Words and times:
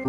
Det 0.00 0.06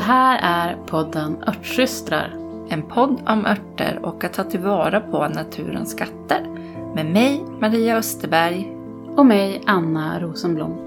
här 0.00 0.38
är 0.42 0.76
podden 0.86 1.44
Örtsystrar. 1.46 2.34
En 2.68 2.82
podd 2.82 3.22
om 3.28 3.46
örter 3.46 4.00
och 4.02 4.24
att 4.24 4.32
ta 4.32 4.44
tillvara 4.44 5.00
på 5.00 5.28
naturens 5.28 5.90
skatter. 5.90 6.46
Med 6.94 7.06
mig, 7.06 7.44
Maria 7.60 7.96
Österberg. 7.96 8.72
Och 9.16 9.26
mig, 9.26 9.62
Anna 9.66 10.20
Rosenblom. 10.20 10.78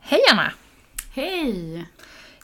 Hej 0.00 0.20
Anna! 0.32 0.52
Hej! 1.14 1.86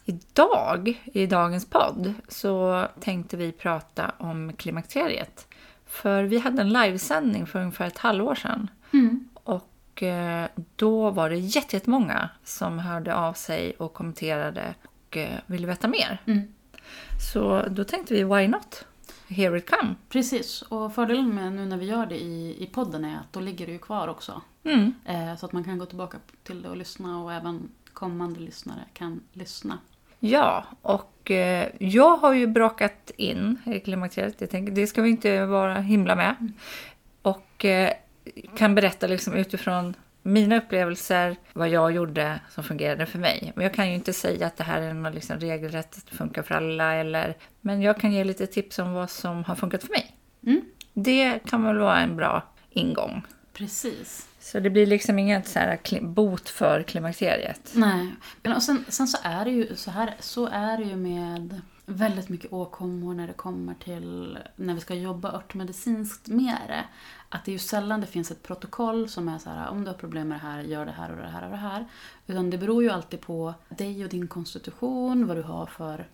Idag, 0.05 1.03
i 1.05 1.27
dagens 1.27 1.71
podd, 1.71 2.15
så 2.29 2.87
tänkte 3.01 3.37
vi 3.37 3.53
prata 3.53 4.13
om 4.19 4.53
klimakteriet. 4.53 5.47
För 6.03 6.23
vi 6.25 6.39
hade 6.39 6.63
en 6.63 6.69
livesändning 6.73 7.47
för 7.47 7.59
ungefär 7.61 7.87
ett 7.87 7.99
halvår 7.99 8.35
sedan. 8.35 8.71
Mm. 8.93 9.29
Och 9.35 10.03
eh, 10.03 10.49
då 10.77 11.11
var 11.11 11.31
det 11.31 11.37
jätte- 11.37 11.77
jättemånga 11.77 12.29
som 12.45 12.79
hörde 12.79 13.15
av 13.15 13.33
sig 13.33 13.77
och 13.79 13.95
kommenterade 13.95 14.75
och 14.85 15.17
eh, 15.17 15.39
ville 15.47 15.67
veta 15.67 15.89
mer. 15.89 16.23
Mm. 16.27 16.55
Så 17.33 17.63
då 17.71 17.85
tänkte 17.85 18.15
vi, 18.15 18.25
why 18.25 18.49
not? 18.49 18.85
Here 19.29 19.59
it 19.59 19.71
come. 19.71 19.95
Precis, 20.09 20.63
och 20.63 20.95
fördelen 20.95 21.35
med 21.35 21.53
nu 21.53 21.67
när 21.67 21.77
vi 21.77 21.87
gör 21.87 22.07
det 22.07 22.23
i, 22.23 22.63
i 22.63 22.67
podden 22.67 23.05
är 23.05 23.17
att 23.17 23.33
då 23.33 23.41
ligger 23.41 23.67
det 23.67 23.73
ju 23.73 23.79
kvar 23.79 24.09
också. 24.09 24.43
Mm. 24.65 24.95
Eh, 25.05 25.37
så 25.37 25.47
att 25.47 25.53
man 25.53 25.65
kan 25.65 25.79
gå 25.79 25.87
tillbaka 25.87 26.19
till 26.43 26.63
det 26.63 26.69
och 26.69 26.77
lyssna 26.77 27.23
och 27.23 27.33
även 27.33 27.69
kommande 27.93 28.41
lyssnare 28.41 28.81
kan 28.93 29.21
lyssna. 29.33 29.79
Ja, 30.19 30.65
och 30.83 31.13
eh, 31.31 31.69
jag 31.79 32.17
har 32.17 32.33
ju 32.33 32.47
brakat 32.47 33.11
in 33.17 33.59
i 33.67 33.81
klimakteriet. 33.81 34.35
Jag 34.39 34.51
tänker, 34.51 34.73
det 34.73 34.87
ska 34.87 35.03
vi 35.03 35.11
inte 35.11 35.47
vara 35.47 35.81
himla 35.81 36.17
med. 36.17 36.53
Och 37.23 37.65
eh, 37.65 37.93
kan 38.57 38.75
berätta 38.75 39.07
liksom 39.07 39.35
utifrån 39.35 39.95
mina 40.23 40.57
upplevelser 40.57 41.37
vad 41.53 41.69
jag 41.69 41.93
gjorde 41.93 42.41
som 42.51 42.65
fungerade 42.65 43.07
för 43.07 43.19
mig. 43.19 43.53
Men 43.57 43.65
jag 43.65 43.75
kan 43.75 43.89
ju 43.89 43.95
inte 43.95 44.13
säga 44.13 44.47
att 44.47 44.57
det 44.57 44.65
här 44.65 44.83
är 44.83 44.95
något 44.95 45.15
liksom 45.15 45.41
regelrätt, 45.41 46.05
funkar 46.11 46.43
för 46.43 46.55
alla. 46.55 46.95
Eller, 46.95 47.37
men 47.61 47.83
jag 47.83 48.01
kan 48.01 48.13
ge 48.13 48.25
lite 48.25 48.47
tips 48.47 48.79
om 48.79 48.93
vad 48.93 49.11
som 49.11 49.45
har 49.45 49.55
funkat 49.55 49.83
för 49.83 49.91
mig. 49.91 50.17
Mm. 50.47 50.63
Det 50.93 51.39
kan 51.47 51.65
väl 51.65 51.79
vara 51.79 52.01
en 52.01 52.17
bra 52.17 52.43
ingång. 52.71 53.23
Precis. 53.53 54.29
Så 54.47 54.61
det 54.61 54.71
blir 54.71 54.87
liksom 54.87 55.19
inget 55.19 55.49
så 55.49 55.59
här 55.59 56.01
bot 56.01 56.49
för 56.49 56.83
klimakteriet. 56.83 57.73
Nej. 57.75 58.13
Och 58.57 58.63
sen, 58.63 58.85
sen 58.89 59.07
så 59.09 59.19
är 59.23 59.45
det 59.45 59.51
ju 59.51 59.77
så 59.77 59.91
här, 59.91 60.15
så 60.21 60.47
är 60.47 60.77
det 60.77 60.85
ju 60.85 60.97
med 60.97 61.61
väldigt 61.87 62.29
mycket 62.29 62.53
åkommor 62.53 63.15
när 63.15 63.27
det 63.27 63.33
kommer 63.33 63.75
till 63.75 64.39
när 64.57 64.75
vi 64.75 64.81
ska 64.81 64.95
jobba 64.95 65.33
örtmedicinskt 65.33 66.29
med 66.29 66.59
det. 66.69 66.85
Att 67.29 67.45
det 67.45 67.51
är 67.51 67.53
ju 67.53 67.59
sällan 67.59 68.01
det 68.01 68.07
finns 68.07 68.31
ett 68.31 68.43
protokoll 68.43 69.09
som 69.09 69.29
är 69.29 69.39
så 69.39 69.51
här, 69.51 69.69
om 69.69 69.85
du 69.85 69.91
har 69.91 69.99
problem 69.99 70.29
med 70.29 70.37
det 70.37 70.43
här, 70.43 70.63
gör 70.63 70.87
det 70.87 70.93
här 70.93 71.11
och 71.11 71.17
det 71.17 71.29
här 71.29 71.45
och 71.45 71.51
det 71.51 71.57
här. 71.57 71.87
Utan 72.27 72.51
det 72.51 72.59
beror 72.59 72.83
ju 72.83 72.91
alltid 72.91 73.21
på 73.21 73.55
dig 73.69 74.05
och 74.05 74.11
din 74.11 74.29
konstitution, 74.29 75.27
vad 75.27 75.37
du 75.37 75.43
har 75.43 75.67
för 75.67 76.09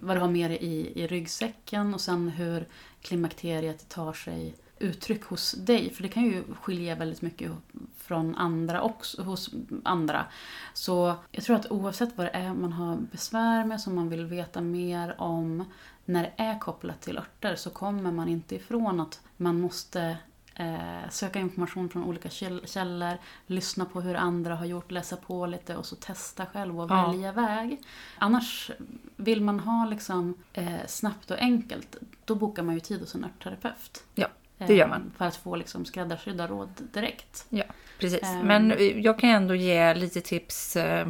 vad 0.00 0.16
du 0.16 0.20
har 0.20 0.28
med 0.28 0.50
dig 0.50 0.58
i, 0.58 1.02
i 1.02 1.06
ryggsäcken 1.06 1.94
och 1.94 2.00
sen 2.00 2.28
hur 2.28 2.66
klimakteriet 3.00 3.88
tar 3.88 4.12
sig 4.12 4.54
uttryck 4.80 5.24
hos 5.24 5.52
dig. 5.52 5.94
För 5.94 6.02
det 6.02 6.08
kan 6.08 6.24
ju 6.24 6.44
skilja 6.60 6.94
väldigt 6.94 7.22
mycket 7.22 7.52
från 7.96 8.34
andra 8.34 8.82
också, 8.82 9.22
hos 9.22 9.50
andra. 9.84 10.26
Så 10.74 11.14
jag 11.32 11.44
tror 11.44 11.56
att 11.56 11.70
oavsett 11.70 12.16
vad 12.16 12.26
det 12.26 12.30
är 12.30 12.54
man 12.54 12.72
har 12.72 12.96
besvär 12.96 13.64
med, 13.64 13.80
som 13.80 13.94
man 13.94 14.08
vill 14.08 14.24
veta 14.26 14.60
mer 14.60 15.14
om, 15.20 15.64
när 16.04 16.22
det 16.22 16.42
är 16.42 16.58
kopplat 16.58 17.00
till 17.00 17.18
örter 17.18 17.56
så 17.56 17.70
kommer 17.70 18.12
man 18.12 18.28
inte 18.28 18.54
ifrån 18.54 19.00
att 19.00 19.20
man 19.36 19.60
måste 19.60 20.16
eh, 20.54 21.08
söka 21.10 21.38
information 21.38 21.88
från 21.88 22.04
olika 22.04 22.28
käll- 22.28 22.66
källor, 22.66 23.18
lyssna 23.46 23.84
på 23.84 24.00
hur 24.00 24.14
andra 24.14 24.56
har 24.56 24.64
gjort, 24.66 24.90
läsa 24.90 25.16
på 25.16 25.46
lite 25.46 25.76
och 25.76 25.86
så 25.86 25.96
testa 25.96 26.46
själv 26.46 26.80
och 26.80 26.90
Ja. 26.90 27.06
välja 27.10 27.32
väg. 27.32 27.82
Annars 28.18 28.70
vill 29.16 29.42
man 29.42 29.60
ha 29.60 29.86
liksom 29.86 30.34
eh, 30.52 30.86
snabbt 30.86 31.30
och 31.30 31.38
enkelt, 31.38 31.96
då 32.24 32.34
bokar 32.34 32.62
man 32.62 32.74
ju 32.74 32.80
tid 32.80 33.00
hos 33.00 33.14
en 33.14 33.24
örtterapeut. 33.24 34.04
Ja, 34.14 34.28
det 34.66 34.74
gör 34.74 34.84
Eh, 34.84 34.90
man. 34.90 35.12
För 35.18 35.24
att 35.24 35.36
få 35.36 35.56
liksom 35.56 35.84
skräddarsydda 35.84 36.46
råd 36.46 36.68
direkt. 36.92 37.46
Ja, 37.48 37.64
precis. 38.00 38.22
Ehm. 38.22 38.46
Men 38.46 38.74
jag 39.02 39.18
kan 39.18 39.30
ändå 39.30 39.54
ge 39.54 39.94
lite 39.94 40.20
tips 40.20 40.76
eh, 40.76 41.08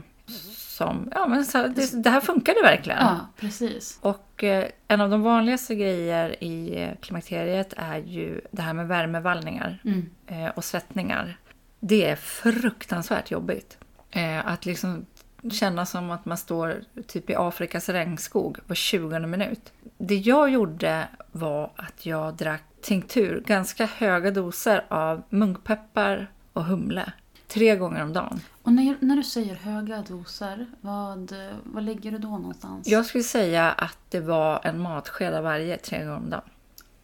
som... 0.57 1.13
Ja, 1.15 1.27
men 1.27 1.45
så, 1.45 1.67
det, 1.67 2.03
det 2.03 2.11
här 2.11 2.21
funkade 2.21 2.63
verkligen. 2.63 2.99
Ja, 2.99 3.27
precis. 3.37 3.99
Och 4.03 4.45
eh, 4.45 4.67
en 4.89 5.01
av 5.01 5.11
de 5.11 5.23
vanligaste 5.23 5.75
grejer 5.75 6.45
i 6.45 6.83
eh, 6.83 6.91
klimakteriet 7.01 7.75
är 7.77 7.99
ju 7.99 8.41
det 8.51 8.63
här 8.63 8.73
med 8.73 8.89
värmevallningar 8.89 9.79
Mm. 9.85 10.11
eh, 10.27 10.49
och 10.49 10.65
svettningar. 10.65 11.39
Det 11.81 12.05
är 12.05 12.17
fruktansvärt 12.17 13.31
jobbigt. 13.31 13.79
Eh, 14.11 14.47
att 14.47 14.67
liksom 14.67 15.07
känna 15.53 15.87
som 15.87 16.11
att 16.11 16.25
man 16.25 16.37
står 16.39 16.81
typ 17.07 17.31
i 17.31 17.35
Afrikas 17.37 17.89
regnskog 17.89 18.59
var 18.67 18.75
20 18.75 19.19
minut. 19.27 19.73
Det 19.99 20.15
jag 20.17 20.51
gjorde 20.51 21.09
var 21.33 21.71
att 21.77 22.07
jag 22.07 22.35
drack 22.35 22.68
tinktur, 22.83 23.43
ganska 23.47 23.87
höga 23.87 24.31
doser 24.31 24.85
av 24.89 25.23
munkpeppar 25.31 26.31
och 26.53 26.65
humle. 26.65 27.13
Tre 27.49 27.77
gånger 27.77 28.03
om 28.03 28.13
dagen. 28.13 28.41
Och 28.63 28.73
när, 28.73 28.97
när 29.01 29.17
du 29.17 29.23
säger 29.23 29.55
höga 29.55 30.03
doser, 30.09 30.67
vad, 30.81 31.35
vad 31.65 31.83
ligger 31.85 32.11
du 32.11 32.19
då 32.19 32.29
någonstans? 32.29 32.89
Jag 32.89 33.07
skulle 33.07 33.25
säga 33.25 33.71
att 33.71 33.99
det 34.11 34.21
var 34.21 34.61
en 34.65 34.81
matsked 34.81 35.35
av 35.35 35.45
varje 35.45 35.77
tre 35.79 35.99
gånger 35.99 36.17
om 36.17 36.31
dagen. 36.31 36.43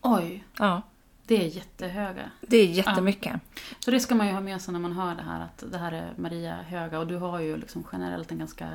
Oj, 0.01 0.45
Ja, 0.59 0.83
det 1.27 1.45
är 1.45 1.49
jättehöga. 1.49 2.31
det 2.41 2.57
är 2.57 2.67
jättemycket. 2.67 3.33
Så 3.79 3.91
det 3.91 4.01
ska 4.01 4.15
man 4.15 4.27
ju 4.27 4.33
ha 4.33 4.41
med 4.41 4.61
sig 4.61 4.73
när 4.73 4.81
man 4.81 4.93
hör 4.93 5.15
det 5.15 5.23
här 5.23 5.41
att 5.45 5.65
det 5.73 5.79
här 5.79 5.93
är 5.93 6.13
Maria 6.17 6.55
höga 6.69 6.99
och 6.99 7.07
du 7.07 7.17
har 7.17 7.41
ju 7.41 7.57
liksom 7.57 7.85
generellt 7.93 8.33
en 8.33 8.39
ganska 8.39 8.69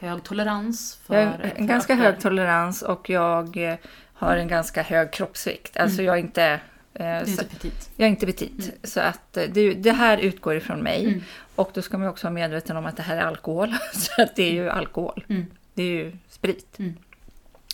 hög 0.00 0.22
tolerans 0.22 0.96
för 1.06 1.26
har 1.26 1.32
för 1.32 1.52
en 1.56 1.66
ganska 1.66 1.92
örter. 1.92 2.04
hög 2.04 2.20
tolerans 2.20 2.82
och 2.82 3.10
jag 3.10 3.56
eh, 3.56 3.76
har 4.16 4.36
en 4.36 4.48
ganska 4.48 4.82
hög 4.82 5.12
kroppsvikt. 5.12 5.76
Alltså 5.76 6.02
jag 6.02 6.14
är 6.14 6.20
inte... 6.20 6.60
eh, 6.94 7.06
är 7.06 7.24
så, 7.24 7.30
inte 7.30 7.44
petit. 7.44 7.90
jag 7.96 8.06
är 8.06 8.10
inte 8.10 8.26
petit. 8.26 8.72
Så 8.82 9.00
att 9.00 9.36
eh, 9.36 9.44
det, 9.52 9.74
det 9.74 9.92
här 9.92 10.18
utgår 10.18 10.56
ifrån 10.56 10.80
mig. 10.80 11.04
Mm. 11.04 11.22
Och 11.54 11.70
då 11.74 11.82
ska 11.82 11.98
man 11.98 12.08
också 12.08 12.26
vara 12.26 12.34
medveten 12.34 12.76
om 12.76 12.86
att 12.86 12.96
det 12.96 13.02
här 13.02 13.16
är 13.16 13.22
alkohol. 13.22 13.74
Så 13.92 14.22
att 14.22 14.36
det 14.36 14.42
är 14.42 14.52
ju 14.52 14.68
alkohol. 14.68 15.24
Mm. 15.28 15.46
Det 15.74 15.82
är 15.82 15.86
ju 15.86 16.16
sprit. 16.28 16.78
Mm. 16.78 16.96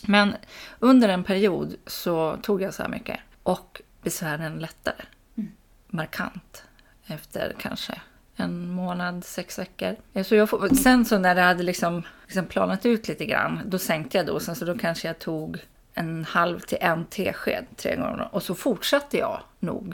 Men 0.07 0.35
under 0.79 1.09
en 1.09 1.23
period 1.23 1.75
så 1.85 2.37
tog 2.41 2.61
jag 2.61 2.73
så 2.73 2.83
här 2.83 2.89
mycket. 2.89 3.19
Och 3.43 3.81
besvären 4.01 4.59
lättade. 4.59 5.03
Mm. 5.37 5.51
Markant. 5.87 6.63
Efter 7.07 7.55
kanske 7.59 8.01
en 8.35 8.69
månad, 8.69 9.25
sex 9.25 9.59
veckor. 9.59 9.95
Så 10.23 10.35
jag 10.35 10.49
får, 10.49 10.75
sen 10.75 11.05
så 11.05 11.17
när 11.17 11.35
det 11.35 11.41
hade 11.41 11.63
liksom, 11.63 12.03
liksom 12.25 12.45
planat 12.45 12.85
ut 12.85 13.07
lite 13.07 13.25
grann, 13.25 13.61
då 13.65 13.79
sänkte 13.79 14.17
jag 14.17 14.25
dosen. 14.25 14.55
Så 14.55 14.65
då 14.65 14.77
kanske 14.77 15.07
jag 15.07 15.19
tog 15.19 15.59
en 15.93 16.25
halv 16.25 16.59
till 16.59 16.77
en 16.81 17.05
tesked 17.05 17.65
tre 17.75 17.95
gånger 17.95 18.11
om 18.11 18.17
dagen. 18.17 18.29
Och 18.31 18.43
så 18.43 18.55
fortsatte 18.55 19.17
jag 19.17 19.41
nog 19.59 19.93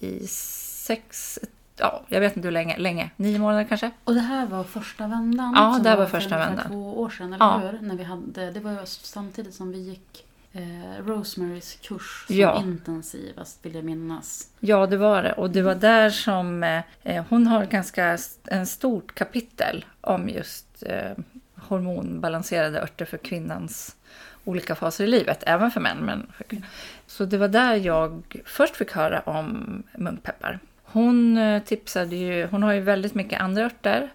i 0.00 0.26
sex, 0.26 1.38
ja, 1.76 2.02
jag 2.08 2.20
vet 2.20 2.36
inte 2.36 2.46
hur 2.48 2.52
länge, 2.52 2.78
länge, 2.78 3.10
nio 3.16 3.38
månader 3.38 3.64
kanske. 3.64 3.90
Och 4.04 4.14
det 4.14 4.20
här 4.20 4.46
var 4.46 4.64
första 4.64 5.06
vändan? 5.06 5.52
Ja, 5.56 5.80
det 5.90 5.96
var 5.96 6.06
för 6.06 6.20
första 6.20 6.38
vändan. 6.38 6.68
två 6.68 7.00
år 7.00 7.10
sedan, 7.10 7.32
eller 7.32 7.44
Ja. 7.44 7.58
hur? 7.58 7.78
När 7.80 7.96
vi 7.96 8.04
hade, 8.04 8.50
det 8.50 8.60
var 8.60 8.70
ju 8.72 8.78
samtidigt 8.86 9.54
som 9.54 9.72
vi 9.72 9.78
gick 9.78 10.26
eh, 10.52 11.04
Rosemarys 11.06 11.78
kurs 11.82 12.24
som 12.26 12.36
Ja. 12.36 12.62
intensivast, 12.62 13.58
vill 13.64 13.74
jag 13.74 13.84
minnas. 13.84 14.48
Ja, 14.60 14.86
det 14.86 14.96
var 14.96 15.22
det. 15.22 15.32
Och 15.32 15.50
det 15.50 15.62
var 15.62 15.74
där 15.74 16.10
som 16.10 16.62
eh, 17.02 17.24
hon 17.28 17.46
har 17.46 17.64
ganska 17.64 18.18
en 18.44 18.66
stort 18.66 19.14
kapitel 19.14 19.84
om 20.00 20.28
just 20.28 20.82
eh, 20.86 21.12
hormonbalanserade 21.54 22.80
örter 22.82 23.04
för 23.04 23.16
kvinnans 23.18 23.96
olika 24.44 24.74
faser 24.74 25.04
i 25.04 25.06
livet, 25.06 25.42
även 25.46 25.70
för 25.70 25.80
män. 25.80 25.98
Men 25.98 26.26
för, 26.36 26.62
så 27.06 27.24
det 27.24 27.38
var 27.38 27.48
där 27.48 27.74
jag 27.74 28.22
först 28.44 28.76
fick 28.76 28.92
höra 28.92 29.20
om 29.20 29.82
munkpeppar. 29.92 30.58
Hon 30.84 31.38
eh, 31.38 31.62
tipsade 31.62 32.16
ju, 32.16 32.46
hon 32.46 32.62
har 32.62 32.72
ju 32.72 32.80
väldigt 32.80 33.14
mycket 33.14 33.40
andra 33.40 33.64
örter 33.64 34.08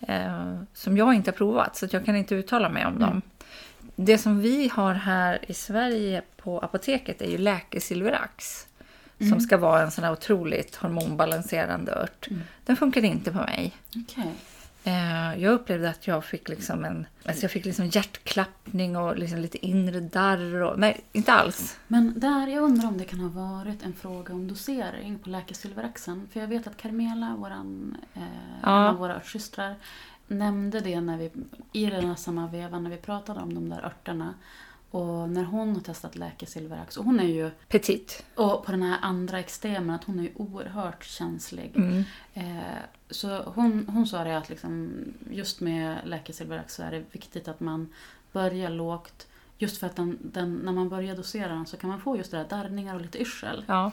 eh, 0.00 0.56
som 0.74 0.96
jag 0.96 1.14
inte 1.14 1.30
har 1.30 1.36
provat, 1.36 1.76
så 1.76 1.84
att 1.84 1.92
jag 1.92 2.04
kan 2.04 2.16
inte 2.16 2.34
uttala 2.34 2.68
mig 2.68 2.86
om 2.86 2.98
dem. 2.98 3.22
Det 3.96 4.18
som 4.18 4.40
vi 4.40 4.70
har 4.74 4.94
här 4.94 5.38
i 5.48 5.54
Sverige 5.54 6.22
på 6.36 6.60
apoteket 6.60 7.22
är 7.22 7.30
ju 7.30 7.38
läkesilverax. 7.38 8.66
Som 9.30 9.40
ska 9.40 9.56
vara 9.56 9.82
en 9.82 9.90
sån 9.90 10.04
här 10.04 10.12
otroligt 10.12 10.76
hormonbalanserande 10.76 11.92
ört. 11.92 12.28
Den 12.64 12.76
funkade 12.76 13.06
inte 13.06 13.32
på 13.32 13.38
mig. 13.38 13.72
Okej. 13.96 14.32
Eh, 14.86 15.42
jag 15.42 15.52
upplevde 15.52 15.90
att 15.90 16.06
jag 16.06 16.24
fick 16.24 16.48
liksom 16.48 16.84
en 16.84 17.06
alltså 17.24 17.44
jag 17.44 17.50
fick 17.50 17.64
liksom 17.64 17.86
hjärtklappning 17.86 18.96
och 18.96 19.18
liksom 19.18 19.38
lite 19.38 19.66
inre 19.66 20.00
darr. 20.00 20.62
Och, 20.62 20.78
nej, 20.78 21.00
inte 21.12 21.32
alls. 21.32 21.78
Men 21.88 22.20
där, 22.20 22.46
jag 22.46 22.62
undrar 22.62 22.88
om 22.88 22.98
det 22.98 23.04
kan 23.04 23.20
ha 23.20 23.28
varit 23.28 23.82
en 23.82 23.92
fråga 23.92 24.34
om 24.34 24.48
dosering 24.48 25.18
på 25.18 25.30
läkesilveraxen. 25.30 26.28
För 26.32 26.40
jag 26.40 26.46
vet 26.48 26.66
att 26.66 26.76
Carmela, 26.76 27.34
våran, 27.36 27.96
eh, 28.14 28.22
Ja. 28.62 28.80
en 28.80 28.86
av 28.86 28.96
våra 28.96 29.16
örtsystrar, 29.16 29.74
nämnde 30.28 30.80
det 30.80 31.00
när 31.00 31.16
vi, 31.18 31.30
i 31.72 31.86
den 31.86 32.04
här 32.04 32.14
samma 32.14 32.46
veva 32.46 32.78
när 32.78 32.90
vi 32.90 32.96
pratade 32.96 33.40
om 33.40 33.54
de 33.54 33.68
där 33.68 33.84
örterna. 33.84 34.34
Och 34.90 35.28
när 35.28 35.44
hon 35.44 35.74
har 35.74 35.80
testat 35.80 36.16
läkesilverax, 36.16 36.96
och 36.96 37.04
hon 37.04 37.20
är 37.20 37.28
ju, 37.28 37.50
Petit. 37.68 38.24
och 38.34 38.64
på 38.64 38.70
den 38.70 38.82
här 38.82 38.98
andra 39.02 39.38
extremen, 39.38 39.90
att 39.90 40.04
hon 40.04 40.18
är 40.18 40.22
ju 40.22 40.32
oerhört 40.34 41.04
känslig. 41.04 41.72
Mm. 41.76 42.04
Eh, 42.34 42.78
så 43.10 43.42
hon, 43.42 43.88
hon 43.88 44.06
sa 44.06 44.24
det 44.24 44.38
att 44.38 44.48
liksom, 44.48 44.92
just 45.30 45.60
med 45.60 45.98
läkesilverax 46.04 46.74
så 46.74 46.82
är 46.82 46.90
det 46.90 47.04
viktigt 47.12 47.48
att 47.48 47.60
man 47.60 47.88
börjar 48.32 48.70
lågt. 48.70 49.26
Just 49.58 49.78
för 49.78 49.86
att 49.86 49.96
den, 49.96 50.18
den, 50.20 50.54
när 50.54 50.72
man 50.72 50.88
börjar 50.88 51.16
dosera 51.16 51.52
den 51.52 51.66
så 51.66 51.76
kan 51.76 51.90
man 51.90 52.00
få 52.00 52.16
just 52.16 52.30
det 52.30 52.36
där 52.36 52.48
darrningar 52.48 52.94
och 52.94 53.00
lite 53.00 53.20
yrsel. 53.20 53.64
Ja. 53.66 53.92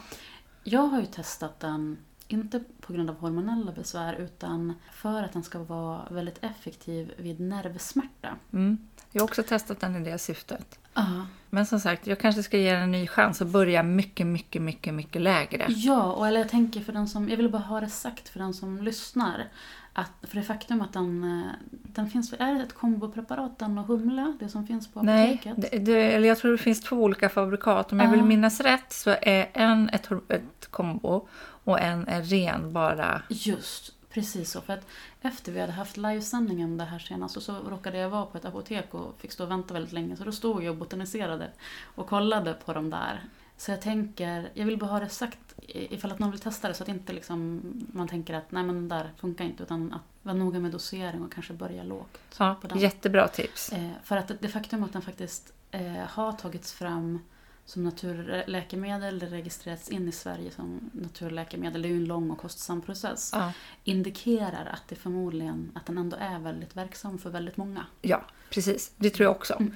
Jag 0.64 0.82
har 0.82 1.00
ju 1.00 1.06
testat 1.06 1.60
den, 1.60 1.96
inte 2.28 2.64
på 2.80 2.92
grund 2.92 3.10
av 3.10 3.16
hormonella 3.16 3.72
besvär, 3.72 4.14
utan 4.14 4.74
för 4.92 5.22
att 5.22 5.32
den 5.32 5.42
ska 5.42 5.58
vara 5.58 6.08
väldigt 6.10 6.44
effektiv 6.44 7.14
vid 7.16 7.40
nervsmärta. 7.40 8.36
Mm. 8.52 8.78
Jag 9.14 9.22
har 9.22 9.28
också 9.28 9.42
testat 9.42 9.80
den 9.80 9.96
i 9.96 10.10
det 10.10 10.18
syftet. 10.18 10.78
Ja. 10.94 11.26
Men 11.50 11.66
som 11.66 11.80
sagt, 11.80 12.06
jag 12.06 12.18
kanske 12.18 12.42
ska 12.42 12.58
ge 12.58 12.72
den 12.72 12.82
en 12.82 12.90
ny 12.90 13.06
chans 13.06 13.40
och 13.40 13.46
börja 13.46 13.82
mycket, 13.82 14.26
mycket, 14.26 14.62
mycket, 14.62 14.94
mycket 14.94 15.22
lägre. 15.22 15.66
Ja, 15.68 16.12
och 16.12 16.28
eller 16.28 16.40
jag 16.40 16.48
tänker 16.48 16.80
för 16.80 16.92
den 16.92 17.08
som, 17.08 17.28
jag 17.28 17.36
vill 17.36 17.48
bara 17.48 17.62
ha 17.62 17.80
det 17.80 17.88
sagt 17.88 18.28
för 18.28 18.38
den 18.38 18.54
som 18.54 18.82
lyssnar. 18.82 19.44
Att, 19.92 20.10
för 20.22 20.36
det 20.36 20.42
faktum 20.42 20.80
att 20.80 20.92
den, 20.92 21.24
eh, 21.24 21.50
den 21.70 22.10
finns, 22.10 22.32
är 22.38 22.54
det 22.54 22.62
ett 22.62 22.74
kombopreparat 22.74 23.58
den 23.58 23.78
och 23.78 23.86
humle, 23.86 24.36
det 24.40 24.48
som 24.48 24.66
finns 24.66 24.92
på 24.92 25.02
Nej, 25.02 25.34
apoteket? 25.34 25.70
det, 25.72 25.78
det, 25.78 26.12
eller 26.12 26.28
jag 26.28 26.38
tror 26.38 26.52
det 26.52 26.58
finns 26.58 26.82
två 26.82 26.96
olika 26.96 27.28
fabrikat. 27.28 27.92
Om 27.92 28.00
jag 28.00 28.10
vill 28.10 28.22
minnas 28.22 28.60
rätt 28.60 28.92
så 28.92 29.10
är 29.22 29.50
en 29.52 29.88
ett, 29.88 30.10
ett 30.28 30.66
kombo 30.70 31.28
och 31.64 31.80
en 31.80 32.08
är 32.08 32.22
ren 32.22 32.72
bara. 32.72 33.22
Just, 33.28 33.92
precis 34.14 34.50
så. 34.50 34.60
För 34.60 34.72
att 34.72 34.86
efter 35.22 35.52
vi 35.52 35.60
hade 35.60 35.72
haft 35.72 35.96
livesändningen 35.96 36.76
det 36.76 36.84
här 36.84 36.98
senast 36.98 37.34
så, 37.34 37.40
så 37.40 37.52
råkade 37.52 37.98
jag 37.98 38.10
vara 38.10 38.26
på 38.26 38.38
ett 38.38 38.44
apotek 38.44 38.94
och 38.94 39.14
fick 39.18 39.32
stå 39.32 39.44
och 39.44 39.50
vänta 39.50 39.74
väldigt 39.74 39.92
länge. 39.92 40.16
Så 40.16 40.24
då 40.24 40.32
stod 40.32 40.64
jag 40.64 40.70
och 40.70 40.76
botaniserade 40.76 41.50
och 41.94 42.06
kollade 42.06 42.54
på 42.54 42.72
de 42.72 42.90
där. 42.90 43.24
Så 43.56 43.70
jag 43.70 43.80
tänker, 43.80 44.50
jag 44.54 44.66
vill 44.66 44.78
bara 44.78 44.90
ha 44.90 45.00
det 45.00 45.08
sagt 45.08 45.54
ifall 45.66 46.12
att 46.12 46.18
någon 46.18 46.30
vill 46.30 46.40
testa 46.40 46.68
det 46.68 46.74
så 46.74 46.82
att 46.82 46.88
inte 46.88 47.12
liksom 47.12 47.60
man 47.92 48.08
tänker 48.08 48.34
att 48.34 48.52
nej 48.52 48.62
men 48.62 48.74
den 48.74 48.88
där 48.88 49.10
funkar 49.16 49.44
inte. 49.44 49.62
Utan 49.62 49.92
att 49.92 50.00
vara 50.22 50.36
noga 50.36 50.60
med 50.60 50.70
dosering 50.70 51.22
och 51.22 51.32
kanske 51.32 51.52
börja 51.52 51.82
lågt. 51.82 52.18
Ja, 52.38 52.56
på 52.60 52.66
den. 52.68 52.78
jättebra 52.78 53.28
tips. 53.28 53.72
Eh, 53.72 53.90
för 54.02 54.16
att 54.16 54.28
det, 54.28 54.36
det 54.40 54.48
faktum 54.48 54.84
att 54.84 54.92
den 54.92 55.02
faktiskt 55.02 55.52
eh, 55.70 55.92
har 56.08 56.32
tagits 56.32 56.72
fram 56.72 57.20
som 57.66 57.84
naturläkemedel, 57.84 59.18
det 59.18 59.26
registrerats 59.26 59.88
in 59.88 60.08
i 60.08 60.12
Sverige 60.12 60.50
som 60.50 60.90
naturläkemedel, 60.92 61.82
det 61.82 61.88
är 61.88 61.90
ju 61.90 61.96
en 61.96 62.04
lång 62.04 62.30
och 62.30 62.38
kostsam 62.38 62.82
process, 62.82 63.30
Ja, 63.32 63.52
indikerar 63.84 64.66
att 64.72 64.82
det 64.88 64.94
förmodligen, 64.94 65.72
att 65.74 65.86
den 65.86 65.98
ändå 65.98 66.16
är 66.20 66.38
väldigt 66.38 66.76
verksam 66.76 67.18
för 67.18 67.30
väldigt 67.30 67.56
många. 67.56 67.86
ja, 68.02 68.24
precis. 68.50 68.92
Det 68.96 69.10
tror 69.10 69.24
jag 69.24 69.36
också. 69.36 69.54
Mm. 69.54 69.74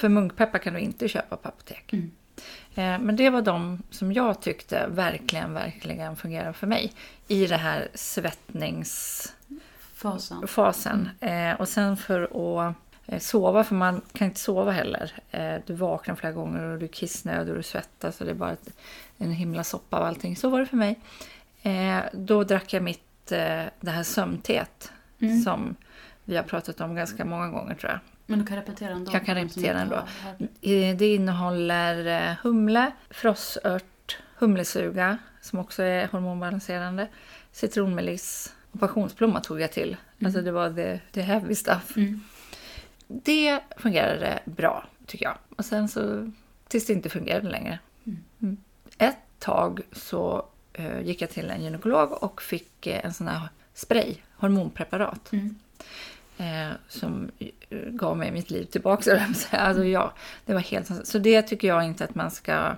För 0.00 0.08
munkpeppar 0.08 0.58
kan 0.58 0.74
du 0.74 0.80
inte 0.80 1.08
köpa 1.08 1.36
på 1.36 1.48
apotek. 1.48 1.92
Mm. 1.92 2.10
Eh, 2.74 2.98
Men 3.06 3.16
det 3.16 3.30
var 3.30 3.42
de 3.42 3.82
som 3.90 4.12
jag 4.12 4.42
tyckte 4.42 4.86
verkligen, 4.90 5.54
verkligen 5.54 6.16
fungerade 6.16 6.52
för 6.52 6.66
mig 6.66 6.92
i 7.28 7.46
det 7.46 7.56
här 7.56 7.88
svettningsfasen. 7.94 10.46
Fasen. 10.48 11.08
Eh, 11.20 11.52
Och 11.60 11.68
sen 11.68 11.96
för 11.96 12.22
att 12.22 12.74
sova, 13.18 13.64
för 13.64 13.74
man 13.74 14.00
kan 14.12 14.26
inte 14.28 14.40
sova 14.40 14.70
heller. 14.70 15.12
Eh, 15.30 15.54
Du 15.66 15.74
vaknar 15.74 16.14
flera 16.14 16.32
gånger 16.32 16.62
och 16.62 16.78
du 16.78 16.84
är 16.84 16.88
kissnödig 16.88 17.50
och 17.50 17.56
du 17.56 17.62
svettas 17.62 18.20
och 18.20 18.24
det 18.26 18.32
är 18.32 18.34
bara 18.34 18.56
en 19.18 19.32
himla 19.32 19.64
soppa 19.64 19.96
av 19.98 20.04
allting. 20.04 20.36
Så 20.36 20.48
var 20.48 20.60
det 20.60 20.66
för 20.66 20.76
mig. 20.76 21.00
Eh, 21.62 21.98
Då 22.12 22.44
drack 22.44 22.72
jag 22.72 22.82
mitt, 22.82 23.32
eh, 23.32 23.64
det 23.80 23.90
här 23.90 24.02
sömnteet 24.02 24.92
Mm. 25.22 25.40
som 25.42 25.76
vi 26.24 26.36
har 26.36 26.42
pratat 26.42 26.80
om 26.80 26.94
ganska 26.94 27.24
många 27.24 27.48
gånger 27.48 27.74
tror 27.74 27.90
jag. 27.92 28.00
Men 28.26 28.38
du 28.38 28.46
kan 28.46 28.56
repetera 28.56 28.90
ändå. 28.92 29.12
Jag 29.12 29.26
kan 29.26 29.34
repetera 29.34 29.80
ändå. 29.80 29.96
Eh, 30.60 30.96
Det 30.96 31.14
innehåller 31.14 32.06
eh, 32.30 32.36
humle, 32.42 32.92
frossört, 33.10 34.18
humlesuga 34.38 35.18
som 35.40 35.58
också 35.58 35.82
är 35.82 36.06
hormonbalanserande, 36.08 37.08
citronmeliss 37.52 38.52
och 38.72 38.80
passionsblomma 38.80 39.40
tog 39.40 39.60
jag 39.60 39.72
till. 39.72 39.96
Alltså 40.24 40.40
det 40.42 40.52
var 40.52 40.68
det, 40.70 41.00
det 41.12 41.22
heavy 41.22 41.54
stuff. 41.54 41.96
Mm. 41.96 42.20
Det 43.12 43.60
fungerade 43.76 44.40
bra 44.44 44.84
tycker 45.06 45.24
jag. 45.24 45.36
Och 45.56 45.64
sen 45.64 45.88
så 45.88 46.30
tills 46.68 46.86
det 46.86 46.92
inte 46.92 47.08
fungerade 47.08 47.48
längre. 47.48 47.78
Mm. 48.06 48.18
Mm. 48.42 48.56
Ett 48.98 49.16
tag 49.38 49.80
så 49.92 50.46
eh, 50.72 51.00
gick 51.00 51.22
jag 51.22 51.30
till 51.30 51.50
en 51.50 51.64
gynekolog 51.64 52.22
och 52.22 52.42
fick 52.42 52.86
eh, 52.86 53.04
en 53.04 53.14
sån 53.14 53.28
här 53.28 53.48
spray, 53.74 54.16
hormonpreparat. 54.36 55.32
Mm. 55.32 55.56
Eh, 56.38 56.76
som 56.88 57.30
eh, 57.38 57.78
gav 57.78 58.16
mig 58.16 58.32
mitt 58.32 58.50
liv 58.50 58.64
tillbaka. 58.64 59.26
Alltså, 59.50 59.84
ja, 59.84 60.12
det 60.44 60.54
var 60.54 60.60
helt 60.60 61.06
Så 61.08 61.18
det 61.18 61.42
tycker 61.42 61.68
jag 61.68 61.84
inte 61.84 62.04
att 62.04 62.14
man 62.14 62.30
ska 62.30 62.76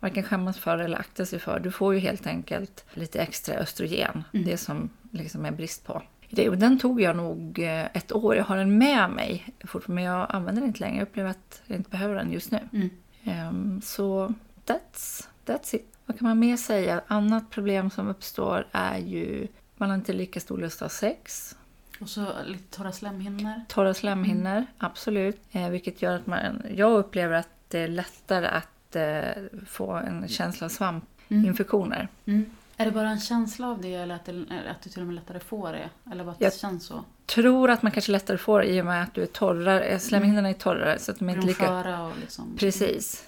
varken 0.00 0.22
skämmas 0.22 0.58
för 0.58 0.78
eller 0.78 0.98
akta 0.98 1.26
sig 1.26 1.38
för. 1.38 1.60
Du 1.60 1.70
får 1.72 1.94
ju 1.94 2.00
helt 2.00 2.26
enkelt 2.26 2.84
lite 2.94 3.20
extra 3.20 3.54
östrogen. 3.54 4.24
Mm. 4.32 4.46
Det 4.46 4.56
som 4.56 4.90
liksom 5.10 5.44
är 5.44 5.50
brist 5.50 5.86
på. 5.86 6.02
Det, 6.30 6.48
och 6.48 6.58
den 6.58 6.78
tog 6.78 7.00
jag 7.00 7.16
nog 7.16 7.58
eh, 7.58 7.84
ett 7.84 8.12
år. 8.12 8.36
Jag 8.36 8.44
har 8.44 8.56
den 8.56 8.78
med 8.78 9.10
mig 9.10 9.54
fortfarande, 9.64 9.94
men 9.94 10.04
jag 10.04 10.26
använder 10.30 10.60
den 10.60 10.68
inte 10.68 10.80
längre. 10.80 10.96
Jag 10.96 11.02
upplever 11.02 11.30
att 11.30 11.62
jag 11.66 11.76
inte 11.76 11.90
behöver 11.90 12.14
den 12.14 12.32
just 12.32 12.50
nu. 12.50 12.58
Mm. 12.72 12.90
Ehm, 13.24 13.80
så 13.82 14.34
that's, 14.66 15.26
that's 15.46 15.74
it. 15.74 15.86
Vad 16.06 16.18
kan 16.18 16.28
man 16.28 16.38
mer 16.38 16.56
säga? 16.56 17.00
Annat 17.06 17.50
problem 17.50 17.90
som 17.90 18.08
uppstår 18.08 18.66
är 18.72 18.98
ju 18.98 19.46
man 19.76 19.90
har 19.90 19.96
inte 19.96 20.12
lika 20.12 20.40
stor 20.40 20.58
lust 20.58 20.82
att 20.82 20.92
ha 20.92 20.98
sex. 20.98 21.56
Och 22.00 22.08
så 22.08 22.26
lite 22.46 22.76
torra 22.76 22.92
slemhinnor. 22.92 23.52
Torra 23.68 23.94
slemhinnor, 23.94 24.66
absolut. 24.78 25.40
Eh, 25.52 25.68
vilket 25.68 26.02
gör 26.02 26.16
att 26.16 26.26
man, 26.26 26.62
jag 26.74 26.98
upplever 26.98 27.34
att 27.34 27.48
det 27.68 27.78
är 27.78 27.88
lättare 27.88 28.46
att 28.46 28.96
eh, 28.96 29.42
få 29.66 29.92
en 29.92 30.28
känsla 30.28 30.64
av 30.64 30.68
svampinfektioner. 30.68 32.08
Mm. 32.26 32.50
Är 32.80 32.84
det 32.84 32.90
bara 32.92 33.08
en 33.10 33.20
känsla 33.20 33.68
av 33.68 33.80
det 33.80 33.94
eller 33.94 34.14
att, 34.14 34.24
det, 34.24 34.44
att 34.70 34.82
du 34.82 34.90
till 34.90 35.00
och 35.00 35.06
med 35.06 35.14
lättare 35.14 35.40
får 35.40 35.72
det? 35.72 35.88
Eller 36.12 36.24
bara 36.24 36.30
att 36.32 36.40
Jag- 36.40 36.52
det 36.52 36.56
känns 36.58 36.84
så? 36.86 37.04
Tror 37.26 37.70
att 37.70 37.82
man 37.82 37.92
kanske 37.92 38.12
lättare 38.12 38.38
får 38.38 38.60
det 38.60 38.66
i 38.66 38.80
och 38.80 38.84
med 38.84 39.02
att 39.02 39.14
du 39.14 39.22
är 39.22 39.26
torrare, 39.26 39.80
eh, 39.84 39.98
slemhinnorna 39.98 40.48
är 40.48 40.52
torrare 40.54 40.98
så 40.98 41.10
att 41.12 41.18
de 41.18 41.28
är 41.28 41.34
inte 41.34 41.46
lika... 41.46 42.02
och 42.02 42.12
liksom... 42.20 42.56
Precis. 42.58 43.24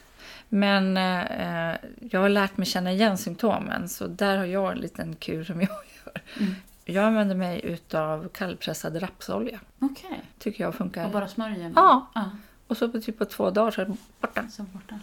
Men 0.49 0.97
eh, 0.97 1.77
jag 2.11 2.21
har 2.21 2.29
lärt 2.29 2.57
mig 2.57 2.67
känna 2.67 2.93
igen 2.93 3.19
symptomen 3.19 3.89
så 3.89 4.07
där 4.07 4.37
har 4.39 4.45
jag 4.45 4.73
en 4.73 4.79
liten 4.79 5.17
kur 5.17 5.45
som 5.45 5.61
jag 5.61 5.69
gör. 5.71 6.23
Mm. 6.41 6.55
Jag 6.85 7.05
använder 7.05 7.35
mig 7.35 7.61
utav 7.65 8.29
kallpressad 8.29 9.03
rapsolja. 9.03 9.61
Okej. 9.79 10.23
Tycker 10.39 10.65
jag 10.65 10.75
funkar. 10.75 11.05
Och 11.07 11.11
bara 11.13 11.29
smörjer? 11.29 11.73
Ja, 11.77 12.11
ja. 12.15 12.31
och 12.67 12.77
så 12.77 12.89
på 12.89 13.01
typ 13.01 13.19
på 13.19 13.25
två 13.25 13.51
dagar 13.51 13.71
så 13.71 13.81
är 13.81 13.85
det 13.87 13.97
borta. 14.21 14.45
Sen 14.51 14.69
borta. 14.73 14.99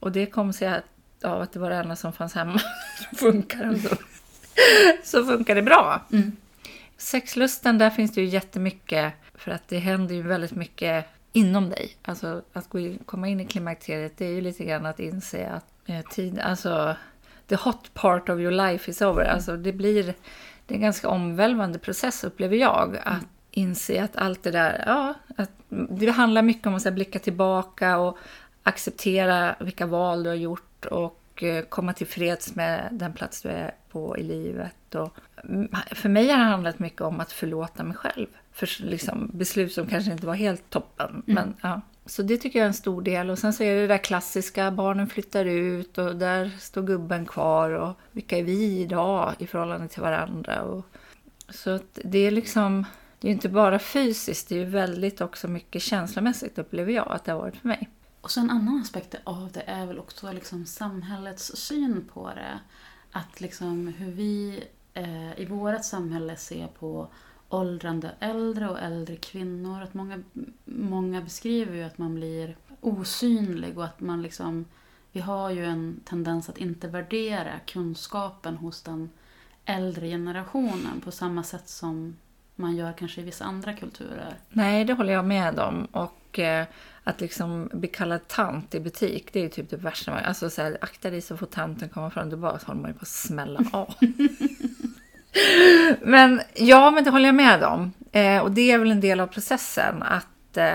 Och 0.00 0.12
det 0.12 0.26
kom 0.26 0.52
sig 0.52 0.68
att- 0.68 0.84
av 1.24 1.42
att 1.42 1.52
det 1.52 1.58
var 1.58 1.70
det 1.70 1.76
enda 1.76 1.96
som 1.96 2.12
fanns 2.12 2.34
hemma. 2.34 2.60
Så 3.10 3.16
funkar 3.16 3.64
det. 3.64 3.96
Så, 5.04 5.24
funkar 5.24 5.54
det 5.54 5.62
bra. 5.62 6.00
Mm. 6.12 6.36
Sexlusten, 6.96 7.78
där 7.78 7.90
finns 7.90 8.14
det 8.14 8.20
ju 8.20 8.26
jättemycket. 8.26 9.12
För 9.34 9.50
att 9.50 9.68
det 9.68 9.78
händer 9.78 10.14
ju 10.14 10.22
väldigt 10.22 10.54
mycket 10.54 11.06
inom 11.32 11.70
dig. 11.70 11.96
Alltså 12.02 12.42
att 12.52 12.68
gå 12.68 12.78
in, 12.78 12.98
komma 13.06 13.28
in 13.28 13.40
i 13.40 13.46
klimakteriet, 13.46 14.18
det 14.18 14.26
är 14.26 14.30
ju 14.30 14.40
lite 14.40 14.64
grann 14.64 14.86
att 14.86 15.00
inse 15.00 15.48
att 15.50 15.66
eh, 15.86 16.00
tid, 16.00 16.38
alltså 16.38 16.96
the 17.46 17.56
hot 17.56 17.94
part 17.94 18.28
of 18.28 18.38
your 18.38 18.50
life 18.50 18.90
is 18.90 19.02
over. 19.02 19.24
Alltså 19.24 19.56
det 19.56 19.72
blir, 19.72 20.14
det 20.66 20.74
är 20.74 20.76
en 20.76 20.80
ganska 20.80 21.08
omvälvande 21.08 21.78
process 21.78 22.24
upplever 22.24 22.56
jag. 22.56 22.96
Att 23.04 23.26
inse 23.50 24.04
att 24.04 24.16
allt 24.16 24.42
det 24.42 24.50
där, 24.50 24.84
ja, 24.86 25.14
att 25.36 25.50
det 25.68 26.10
handlar 26.10 26.42
mycket 26.42 26.66
om 26.66 26.74
att 26.74 26.84
här, 26.84 26.90
blicka 26.90 27.18
tillbaka 27.18 27.98
och 27.98 28.18
acceptera 28.62 29.54
vilka 29.60 29.86
val 29.86 30.22
du 30.22 30.30
har 30.30 30.36
gjort 30.36 30.73
och 30.86 31.42
eh, 31.42 31.64
komma 31.64 31.92
tillfreds 31.92 32.54
med 32.54 32.88
den 32.92 33.12
plats 33.12 33.42
du 33.42 33.48
är 33.48 33.74
på 33.90 34.18
i 34.18 34.22
livet. 34.22 34.94
Och, 34.94 35.16
mm, 35.44 35.68
för 35.92 36.08
mig 36.08 36.28
har 36.28 36.38
det 36.38 36.44
handlat 36.44 36.78
mycket 36.78 37.00
om 37.00 37.20
att 37.20 37.32
förlåta 37.32 37.84
mig 37.84 37.96
själv 37.96 38.26
för 38.52 38.82
liksom, 38.82 39.30
beslut 39.32 39.72
som 39.72 39.86
kanske 39.86 40.12
inte 40.12 40.26
var 40.26 40.34
helt 40.34 40.70
toppen. 40.70 41.22
Men, 41.26 41.54
ja. 41.62 41.80
Så 42.06 42.22
det 42.22 42.36
tycker 42.36 42.58
jag 42.58 42.64
är 42.64 42.68
en 42.68 42.74
stor 42.74 43.02
del. 43.02 43.30
Och 43.30 43.38
sen 43.38 43.52
så 43.52 43.62
är 43.62 43.74
det 43.74 43.80
det 43.80 43.86
där 43.86 43.98
klassiska, 43.98 44.70
barnen 44.70 45.06
flyttar 45.06 45.44
ut 45.44 45.98
och 45.98 46.16
där 46.16 46.50
står 46.60 46.82
gubben 46.82 47.26
kvar 47.26 47.70
och 47.70 47.98
vilka 48.12 48.38
är 48.38 48.42
vi 48.42 48.80
idag 48.80 49.32
i 49.38 49.46
förhållande 49.46 49.88
till 49.88 50.02
varandra? 50.02 50.62
Och, 50.62 50.84
så 51.48 51.78
det 52.04 52.18
är 52.18 52.30
liksom, 52.30 52.84
det 53.20 53.28
är 53.28 53.32
inte 53.32 53.48
bara 53.48 53.78
fysiskt, 53.78 54.48
det 54.48 54.54
är 54.54 54.58
ju 54.58 54.64
väldigt 54.64 55.20
också 55.20 55.48
mycket 55.48 55.82
känslomässigt 55.82 56.58
upplever 56.58 56.92
jag 56.92 57.12
att 57.12 57.24
det 57.24 57.32
har 57.32 57.38
varit 57.38 57.56
för 57.56 57.68
mig. 57.68 57.88
Och 58.24 58.30
så 58.30 58.40
en 58.40 58.50
annan 58.50 58.80
aspekt 58.80 59.14
av 59.24 59.50
det 59.52 59.62
är 59.66 59.86
väl 59.86 59.98
också 59.98 60.32
liksom 60.32 60.66
samhällets 60.66 61.56
syn 61.56 62.08
på 62.12 62.28
det. 62.28 62.60
Att 63.12 63.40
liksom 63.40 63.86
hur 63.88 64.12
vi 64.12 64.64
eh, 64.94 65.40
i 65.40 65.44
vårt 65.44 65.84
samhälle 65.84 66.36
ser 66.36 66.66
på 66.66 67.08
åldrande 67.48 68.14
äldre 68.20 68.70
och 68.70 68.78
äldre 68.78 69.16
kvinnor. 69.16 69.82
Att 69.82 69.94
många, 69.94 70.22
många 70.64 71.20
beskriver 71.20 71.76
ju 71.76 71.82
att 71.82 71.98
man 71.98 72.14
blir 72.14 72.56
osynlig 72.80 73.78
och 73.78 73.84
att 73.84 74.00
man 74.00 74.22
liksom... 74.22 74.64
Vi 75.12 75.20
har 75.20 75.50
ju 75.50 75.64
en 75.64 76.00
tendens 76.04 76.48
att 76.48 76.58
inte 76.58 76.88
värdera 76.88 77.58
kunskapen 77.66 78.56
hos 78.56 78.82
den 78.82 79.10
äldre 79.64 80.08
generationen 80.08 81.00
på 81.00 81.10
samma 81.10 81.42
sätt 81.42 81.68
som 81.68 82.16
man 82.56 82.76
gör 82.76 82.92
kanske 82.92 83.20
i 83.20 83.24
vissa 83.24 83.44
andra 83.44 83.72
kulturer. 83.72 84.34
Nej, 84.48 84.84
det 84.84 84.92
håller 84.92 85.12
jag 85.12 85.24
med 85.24 85.58
om. 85.58 85.84
Och 85.84 86.38
eh, 86.38 86.66
att 87.04 87.20
liksom 87.20 87.68
bli 87.72 87.88
kallad 87.88 88.28
tant 88.28 88.74
i 88.74 88.80
butik, 88.80 89.32
det 89.32 89.38
är 89.38 89.42
ju 89.42 89.48
typ 89.48 89.70
det 89.70 89.76
värsta. 89.76 90.10
man- 90.10 90.24
Alltså 90.24 90.50
så 90.50 90.62
här, 90.62 90.78
akta 90.80 91.10
dig 91.10 91.20
så 91.20 91.36
får 91.36 91.46
tanten 91.46 91.88
komma 91.88 92.10
fram. 92.10 92.40
Bara 92.40 92.58
så 92.58 92.66
håller 92.66 92.80
man 92.80 92.90
ju 92.90 92.94
på 92.94 93.02
att 93.02 93.08
smälla 93.08 93.60
av. 93.72 93.94
men 96.02 96.40
ja, 96.54 96.90
men 96.90 97.04
det 97.04 97.10
håller 97.10 97.26
jag 97.28 97.34
med 97.34 97.62
om. 97.64 97.92
Eh, 98.12 98.38
och 98.38 98.50
det 98.50 98.70
är 98.70 98.78
väl 98.78 98.90
en 98.90 99.00
del 99.00 99.20
av 99.20 99.26
processen. 99.26 100.02
Att 100.02 100.56
eh, 100.56 100.74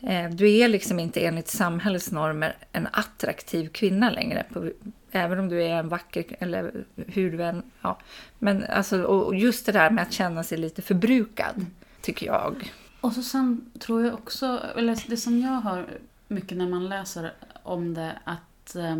eh, 0.00 0.30
du 0.30 0.50
är 0.56 0.68
liksom 0.68 0.98
inte 0.98 1.20
enligt 1.20 1.48
samhällets 1.48 2.12
normer 2.12 2.56
en 2.72 2.88
attraktiv 2.92 3.68
kvinna 3.68 4.10
längre. 4.10 4.44
På, 4.52 4.70
även 5.12 5.38
om 5.38 5.48
du 5.48 5.62
är 5.62 5.78
en 5.78 5.88
vacker, 5.88 6.24
eller 6.38 6.84
hur 6.96 7.32
du 7.32 7.44
än... 7.44 7.62
Ja. 7.82 7.98
Men 8.38 8.64
alltså, 8.64 9.02
och 9.02 9.34
just 9.34 9.66
det 9.66 9.72
där 9.72 9.90
med 9.90 10.02
att 10.02 10.12
känna 10.12 10.42
sig 10.42 10.58
lite 10.58 10.82
förbrukad, 10.82 11.66
tycker 12.00 12.26
jag. 12.26 12.72
Och 13.00 13.12
så 13.12 13.22
sen 13.22 13.70
tror 13.78 14.04
jag 14.04 14.14
också, 14.14 14.60
eller 14.76 15.04
det 15.06 15.16
som 15.16 15.40
jag 15.40 15.60
hör 15.60 15.86
mycket 16.28 16.58
när 16.58 16.68
man 16.68 16.88
läser 16.88 17.32
om 17.62 17.94
det, 17.94 18.18
att 18.24 18.76
eh, 18.76 18.96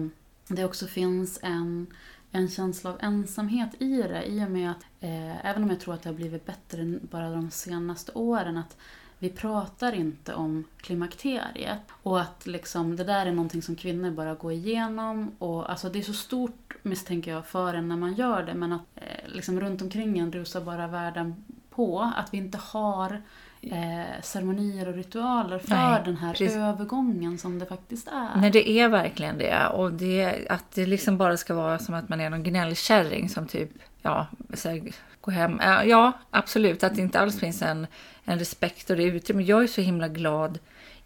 det 0.48 0.64
också 0.64 0.86
finns 0.86 1.38
en, 1.42 1.86
en 2.30 2.48
känsla 2.48 2.90
av 2.90 2.96
ensamhet 3.00 3.70
i 3.78 4.02
det. 4.02 4.24
I 4.24 4.44
och 4.44 4.50
med 4.50 4.70
att, 4.70 4.84
eh, 5.00 5.46
även 5.46 5.62
om 5.62 5.70
jag 5.70 5.80
tror 5.80 5.94
att 5.94 6.02
det 6.02 6.08
har 6.08 6.16
blivit 6.16 6.46
bättre 6.46 6.98
bara 7.02 7.30
de 7.30 7.50
senaste 7.50 8.12
åren, 8.12 8.56
att 8.56 8.76
vi 9.22 9.28
pratar 9.28 9.92
inte 9.92 10.34
om 10.34 10.64
klimakteriet. 10.76 11.78
Och 12.02 12.20
att 12.20 12.46
liksom, 12.46 12.96
det 12.96 13.04
där 13.04 13.26
är 13.26 13.32
någonting 13.32 13.62
som 13.62 13.76
kvinnor 13.76 14.10
bara 14.10 14.34
går 14.34 14.52
igenom. 14.52 15.30
Och, 15.38 15.70
alltså, 15.70 15.88
det 15.88 15.98
är 15.98 16.02
så 16.02 16.12
stort, 16.12 16.74
misstänker 16.82 17.30
jag, 17.30 17.46
för 17.46 17.74
en 17.74 17.88
när 17.88 17.96
man 17.96 18.14
gör 18.14 18.42
det. 18.42 18.54
Men 18.54 18.72
att 18.72 18.80
eh, 18.94 19.32
liksom, 19.32 19.60
runt 19.60 19.82
omkring 19.82 20.18
en 20.18 20.32
rusar 20.32 20.60
bara 20.60 20.86
världen 20.86 21.44
på. 21.70 22.12
Att 22.16 22.34
vi 22.34 22.38
inte 22.38 22.58
har 22.58 23.22
eh, 23.60 24.22
ceremonier 24.22 24.88
och 24.88 24.94
ritualer 24.94 25.58
för 25.58 25.74
Nej, 25.74 26.02
den 26.04 26.16
här 26.16 26.32
precis. 26.32 26.56
övergången 26.56 27.38
som 27.38 27.58
det 27.58 27.66
faktiskt 27.66 28.08
är. 28.08 28.40
Nej, 28.40 28.50
det 28.50 28.70
är 28.70 28.88
verkligen 28.88 29.38
det. 29.38 29.66
Och 29.66 29.92
det, 29.92 30.46
att 30.48 30.70
det 30.74 30.86
liksom 30.86 31.18
bara 31.18 31.36
ska 31.36 31.54
vara 31.54 31.78
som 31.78 31.94
att 31.94 32.08
man 32.08 32.20
är 32.20 32.30
någon 32.30 32.42
gnällkärring 32.42 33.28
som 33.28 33.46
typ, 33.46 33.70
ja, 34.02 34.26
så 34.54 34.80
gå 35.20 35.30
hem. 35.30 35.60
Äh, 35.60 35.82
Ja, 35.84 36.12
absolut. 36.30 36.84
Att 36.84 36.94
det 36.94 37.00
inte 37.02 37.20
alls 37.20 37.40
finns 37.40 37.62
en, 37.62 37.86
en 38.24 38.38
respekt 38.38 38.90
och 38.90 38.96
det 38.96 39.02
utrymme. 39.02 39.42
Jag 39.42 39.62
är 39.62 39.66
så 39.66 39.80
himla 39.80 40.08
glad 40.08 40.58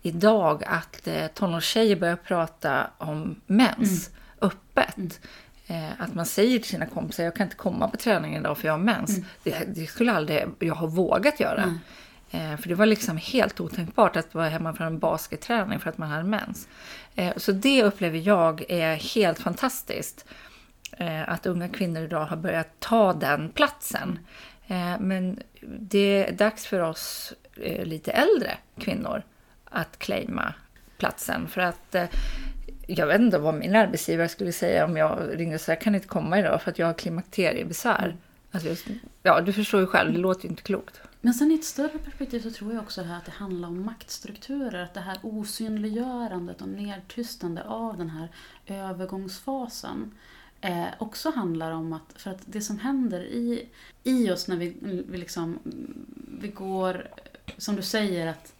idag 0.02 0.62
att 0.66 1.06
eh, 1.06 1.26
tonårstjejer 1.26 1.96
börjar 1.96 2.16
prata 2.16 2.90
om 2.98 3.40
mens 3.46 4.10
öppet. 4.40 5.20
Eh, 5.66 6.00
att 6.00 6.14
man 6.14 6.26
säger 6.26 6.58
till 6.58 6.68
sina 6.70 6.86
kompisar, 6.86 7.24
jag 7.24 7.34
kan 7.34 7.46
inte 7.46 7.56
komma 7.56 7.88
på 7.88 7.96
träningen 7.96 8.40
idag 8.40 8.58
för 8.58 8.68
jag 8.68 8.72
har 8.72 8.78
mens. 8.78 9.18
Det, 9.42 9.64
det 9.74 9.86
skulle 9.86 10.12
aldrig 10.12 10.44
jag 10.58 10.74
ha 10.74 10.86
vågat 10.86 11.40
göra. 11.40 11.78
Eh, 12.30 12.56
för 12.56 12.68
det 12.68 12.74
var 12.74 12.86
liksom 12.86 13.16
helt 13.16 13.60
otänkbart 13.60 14.16
att 14.16 14.34
vara 14.34 14.48
hemma 14.48 14.72
från 14.74 14.86
en 14.86 14.98
basketträning 14.98 15.80
för 15.80 15.90
att 15.90 15.98
man 15.98 16.08
hade 16.10 16.24
mens. 16.24 16.68
Eh, 17.14 17.32
så 17.36 17.52
det 17.52 17.82
upplever 17.82 18.18
jag 18.18 18.64
är 18.68 18.94
helt 18.96 19.38
fantastiskt. 19.38 20.24
Eh, 20.98 21.28
att 21.28 21.46
unga 21.46 21.68
kvinnor 21.68 22.02
idag 22.02 22.24
har 22.24 22.36
börjat 22.36 22.68
ta 22.78 23.12
den 23.12 23.48
platsen. 23.48 24.18
Eh, 24.66 25.00
men 25.00 25.40
det 25.62 26.28
är 26.28 26.32
dags 26.32 26.66
för 26.66 26.80
oss 26.80 27.32
eh, 27.56 27.84
lite 27.84 28.12
äldre 28.12 28.58
kvinnor 28.78 29.22
att 29.64 29.98
claima 29.98 30.54
platsen. 30.98 31.48
För 31.48 31.60
att 31.60 31.96
jag 32.86 33.06
vet 33.06 33.20
inte 33.20 33.38
vad 33.38 33.54
min 33.54 33.76
arbetsgivare 33.76 34.28
skulle 34.28 34.52
säga 34.52 34.84
om 34.84 34.96
jag 34.96 35.18
ringde 35.32 35.54
och 35.54 35.60
sa 35.60 35.72
jag 35.72 35.80
kan 35.80 35.94
inte 35.94 36.06
komma 36.06 36.38
idag 36.38 36.62
för 36.62 36.70
att 36.70 36.78
jag 36.78 36.86
har 36.86 36.94
klimakteriebesvär. 36.94 38.16
Alltså 38.50 38.68
just, 38.68 38.86
ja, 39.22 39.40
du 39.40 39.52
förstår 39.52 39.80
ju 39.80 39.86
själv, 39.86 40.12
det 40.12 40.18
låter 40.18 40.44
ju 40.44 40.48
inte 40.48 40.62
klokt. 40.62 41.00
Men 41.20 41.34
sen 41.34 41.50
i 41.52 41.54
ett 41.54 41.64
större 41.64 41.98
perspektiv 41.98 42.40
så 42.40 42.50
tror 42.50 42.72
jag 42.72 42.82
också 42.82 43.02
här 43.02 43.16
att 43.16 43.24
det 43.24 43.32
handlar 43.32 43.68
om 43.68 43.84
maktstrukturer. 43.84 44.82
Att 44.82 44.94
det 44.94 45.00
här 45.00 45.18
osynliggörandet 45.22 46.62
och 46.62 46.68
nedtystande 46.68 47.64
av 47.64 47.98
den 47.98 48.10
här 48.10 48.28
övergångsfasen 48.66 50.14
eh, 50.64 50.86
också 50.98 51.30
handlar 51.30 51.70
om 51.72 51.92
att, 51.92 52.12
för 52.22 52.30
att 52.30 52.42
det 52.46 52.60
som 52.60 52.78
händer 52.78 53.20
i, 53.20 53.68
i 54.04 54.30
oss 54.30 54.48
när 54.48 54.56
vi, 54.56 54.76
vi 55.08 55.18
liksom, 55.18 55.58
vi 56.40 56.48
går, 56.48 57.08
som 57.58 57.76
du 57.76 57.82
säger 57.82 58.26
att 58.26 58.54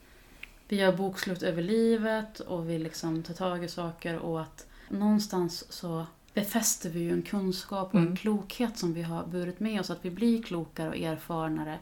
vi 0.69 0.77
gör 0.77 0.97
bokslut 0.97 1.43
över 1.43 1.63
livet 1.63 2.41
och 2.41 2.71
vi 2.71 2.79
liksom 2.79 3.23
tar 3.23 3.35
tag 3.35 3.65
i 3.65 3.69
saker 3.69 4.19
och 4.19 4.41
att 4.41 4.67
någonstans 4.89 5.73
så 5.73 6.07
befäster 6.35 6.91
vi 6.91 7.01
ju 7.01 7.13
en 7.13 7.23
kunskap 7.23 7.89
och 7.95 8.01
en 8.01 8.07
Mm. 8.07 8.17
klokhet 8.17 8.79
som 8.79 8.95
vi 8.95 9.03
har 9.03 9.27
burit 9.27 9.61
med 9.61 9.81
oss. 9.81 9.91
Att 9.91 10.05
vi 10.05 10.11
blir 10.11 10.43
klokare 10.43 10.89
och 10.89 10.97
erfarnare. 10.97 11.79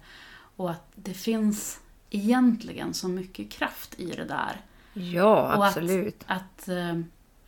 Och 0.56 0.70
att 0.70 0.92
det 0.94 1.14
finns 1.14 1.80
egentligen 2.10 2.94
så 2.94 3.08
mycket 3.08 3.50
kraft 3.50 4.00
i 4.00 4.06
det 4.10 4.24
där. 4.24 4.60
Ja, 4.92 5.56
Och 5.56 5.66
att- 5.66 5.76
absolut. 5.76 6.24
Att, 6.26 6.68
eh, 6.68 7.00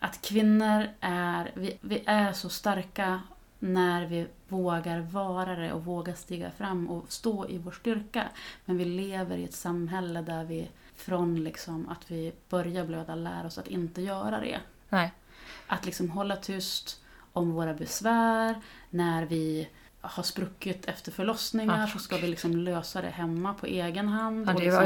att 0.05 0.23
kvinnor 0.23 0.89
är, 1.01 1.51
vi, 1.55 1.79
vi 1.81 2.03
är 2.07 2.33
så 2.33 2.49
starka 2.49 3.21
när 3.59 4.07
vi 4.07 4.27
vågar 4.49 5.01
vara 5.01 5.57
det 5.57 5.73
och 5.73 5.85
vågar 5.85 6.15
stiga 6.15 6.51
fram 6.51 6.91
och 6.91 7.13
stå 7.13 7.49
i 7.49 7.59
vår 7.59 7.73
styrka. 7.73 8.29
Men 8.65 8.79
vi 8.79 8.85
lever 8.85 9.37
i 9.37 9.45
ett 9.45 9.55
samhälle 9.55 10.23
där 10.23 10.45
vi 10.45 10.71
från 10.97 11.45
liksom 11.45 11.89
att 11.89 12.11
vi 12.11 12.33
börjar 12.49 12.85
blöda 12.85 13.15
lär 13.15 13.47
oss 13.47 13.59
att 13.59 13.69
inte 13.69 14.03
göra 14.03 14.41
det. 14.41 14.61
Nej. 14.89 15.13
Att 15.67 15.87
liksom 15.87 16.11
hålla 16.11 16.37
tyst 16.37 17.01
om 17.33 17.53
våra 17.53 17.75
besvär. 17.75 18.61
När 18.91 19.27
vi 19.27 19.69
har 20.05 20.23
spruckit 20.23 20.87
efter 20.87 21.13
förlossningar 21.13 21.85
Ah, 21.85 21.87
så 21.87 21.99
ska 21.99 22.17
vi 22.17 22.27
liksom 22.27 22.57
lösa 22.57 23.03
det 23.03 23.09
hemma 23.09 23.55
på 23.55 23.67
egen 23.67 24.09
hand. 24.09 24.49
Ja, 24.49 24.55
och 24.55 24.61
liksom. 24.61 24.83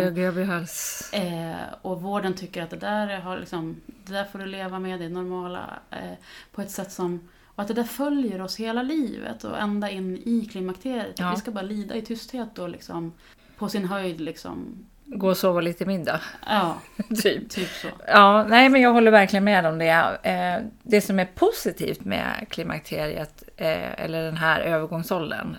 Eh, 1.13 1.57
och 1.83 2.03
vården 2.03 2.35
tycker 2.35 2.63
att 2.63 2.71
det 2.71 2.77
där, 2.77 3.21
har 3.21 3.39
liksom, 3.39 3.81
det 3.87 4.13
där 4.13 4.25
får 4.25 4.39
du 4.39 4.47
leva 4.47 4.79
med, 4.79 5.01
det 5.01 5.05
är 5.05 5.09
normala. 5.09 5.79
Eh, 5.91 6.13
på 6.53 6.63
ett 6.63 6.71
sätt 6.71 6.93
som... 6.93 7.29
Och 7.45 7.63
att 7.63 7.69
det 7.69 7.75
där 7.75 7.85
följer 7.85 8.41
oss 8.41 8.57
hela 8.57 8.83
livet 8.83 9.45
och 9.45 9.59
ända 9.59 9.91
in 9.91 10.17
i 10.17 10.49
klimakteriet. 10.53 11.19
Ja. 11.19 11.31
Vi 11.31 11.37
ska 11.37 11.51
bara 11.51 11.63
lida 11.63 11.95
i 11.95 12.03
tysthet 12.03 12.59
och 12.59 12.69
liksom 12.69 13.13
på 13.57 13.69
sin 13.69 13.85
höjd 13.85 14.21
liksom... 14.21 14.87
Gå 15.11 15.29
och 15.29 15.37
sova 15.37 15.61
lite 15.61 15.87
middag, 15.87 16.21
Ja, 16.47 16.79
typ. 17.23 17.51
typ 17.51 17.69
så. 17.69 17.89
Ja, 18.07 18.45
nej 18.49 18.69
men 18.69 18.81
jag 18.81 18.93
håller 18.93 19.11
verkligen 19.11 19.45
med 19.45 19.67
om 19.67 19.79
det. 19.79 20.19
Eh, 20.23 20.67
Det 20.83 21.01
som 21.01 21.19
är 21.19 21.25
positivt 21.25 22.05
med 22.05 22.47
klimakteriet, 22.51 23.43
eh, 23.57 24.01
eller 24.05 24.23
den 24.23 24.37
här 24.37 24.61
övergångsåldern. 24.61 25.57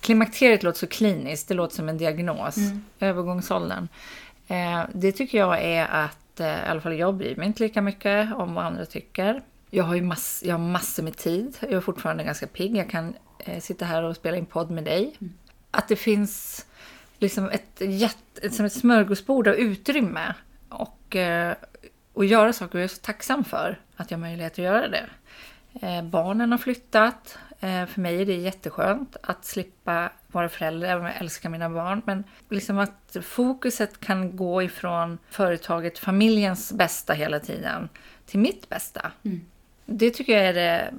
Klimakteriet 0.00 0.62
låter 0.62 0.78
så 0.78 0.86
kliniskt, 0.86 1.48
det 1.48 1.54
låter 1.54 1.76
som 1.76 1.88
en 1.88 1.98
diagnos. 1.98 2.56
Mm. 2.56 2.84
Övergångsåldern. 3.00 3.88
Eh, 4.48 4.80
Det 4.92 5.12
tycker 5.12 5.38
jag 5.38 5.62
är 5.62 5.86
att, 5.86 6.40
i 6.40 6.44
alla 6.68 6.80
fall 6.80 6.98
jag 6.98 7.14
bryr 7.14 7.36
mig 7.36 7.46
inte 7.46 7.62
lika 7.62 7.82
mycket 7.82 8.34
om 8.34 8.54
vad 8.54 8.64
andra 8.64 8.86
tycker. 8.86 9.42
Jag 9.70 9.84
har 9.84 9.94
ju 9.94 10.02
mass, 10.02 10.42
jag 10.46 10.54
har 10.54 10.58
massor 10.68 11.02
med 11.02 11.16
tid, 11.16 11.56
jag 11.60 11.72
är 11.72 11.80
fortfarande 11.80 12.24
ganska 12.24 12.46
pigg. 12.46 12.76
Jag 12.76 12.90
kan 12.90 13.14
sitta 13.60 13.84
här 13.84 14.02
och 14.02 14.16
spela 14.16 14.36
in 14.36 14.46
podd 14.46 14.70
med 14.70 14.84
dig. 14.84 15.14
Att 15.70 15.88
det 15.88 15.96
finns 15.96 16.66
liksom 17.18 17.50
ett, 17.50 17.80
jätte, 17.80 18.50
som 18.50 18.66
ett 18.66 18.72
smörgåsbord 18.72 19.48
av 19.48 19.54
utrymme 19.54 20.34
och, 20.68 21.16
eh, 21.16 21.54
och 22.12 22.24
göra 22.24 22.52
saker. 22.52 22.74
Och 22.74 22.80
jag 22.80 22.84
är 22.84 22.88
så 22.94 23.00
tacksam 23.00 23.44
för 23.44 23.80
att 23.96 24.10
jag 24.10 24.18
har 24.18 24.20
möjlighet 24.20 24.52
att 24.52 24.58
göra 24.58 24.88
det. 24.88 25.06
Eh, 25.82 26.02
barnen 26.02 26.50
har 26.50 26.58
flyttat. 26.58 27.38
Eh, 27.60 27.86
för 27.86 28.00
mig 28.00 28.22
är 28.22 28.26
det 28.26 28.36
jätteskönt 28.36 29.16
att 29.22 29.44
slippa 29.44 30.12
vara 30.28 30.48
förälder, 30.48 30.88
även 30.88 31.00
om 31.00 31.06
jag 31.06 31.16
älskar 31.20 31.48
mina 31.48 31.70
barn. 31.70 32.02
Men 32.04 32.24
liksom 32.50 32.78
att 32.78 33.16
fokuset 33.22 34.00
kan 34.00 34.36
gå 34.36 34.62
ifrån 34.62 35.18
företaget, 35.30 35.98
familjens 35.98 36.72
bästa 36.72 37.12
hela 37.12 37.40
tiden, 37.40 37.88
till 38.26 38.38
mitt 38.38 38.68
bästa. 38.68 39.12
Mm. 39.22 39.40
Det 39.86 40.10
tycker 40.10 40.32
jag 40.32 40.44
är 40.44 40.54
det, 40.54 40.94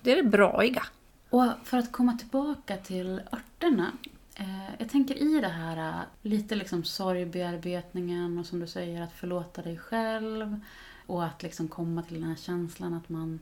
det, 0.00 0.12
är 0.12 0.16
det 0.16 0.22
braiga. 0.22 0.82
Och 1.30 1.46
för 1.64 1.78
att 1.78 1.92
komma 1.92 2.18
tillbaka 2.18 2.76
till 2.76 3.20
örterna. 3.32 3.92
Eh, 4.38 4.74
jag 4.78 4.88
tänker 4.88 5.14
i 5.14 5.40
det 5.40 5.48
här 5.48 5.88
eh, 5.88 6.02
lite 6.22 6.54
liksom 6.54 6.84
sorgbearbetningen 6.84 8.38
och 8.38 8.46
som 8.46 8.60
du 8.60 8.66
säger 8.66 9.02
att 9.02 9.12
förlåta 9.12 9.62
dig 9.62 9.78
själv. 9.78 10.60
Och 11.06 11.24
att 11.24 11.42
liksom 11.42 11.68
komma 11.68 12.02
till 12.02 12.20
den 12.20 12.28
här 12.28 12.36
känslan 12.36 12.94
att 12.94 13.08
man, 13.08 13.40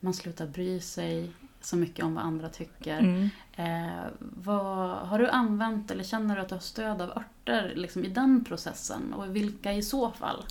man 0.00 0.14
slutar 0.14 0.46
bry 0.46 0.80
sig 0.80 1.30
så 1.60 1.76
mycket 1.76 2.04
om 2.04 2.14
vad 2.14 2.24
andra 2.24 2.48
tycker. 2.48 2.98
Mm. 2.98 3.30
Eh, 3.56 4.04
vad, 4.18 4.90
har 4.90 5.18
du 5.18 5.28
använt 5.28 5.90
eller 5.90 6.04
känner 6.04 6.36
du 6.36 6.42
att 6.42 6.48
du 6.48 6.54
har 6.54 6.60
stöd 6.60 7.02
av 7.02 7.10
örter 7.10 7.72
liksom, 7.76 8.04
i 8.04 8.08
den 8.08 8.44
processen? 8.44 9.12
Och 9.12 9.36
vilka 9.36 9.72
i 9.72 9.82
så 9.82 10.10
fall? 10.10 10.44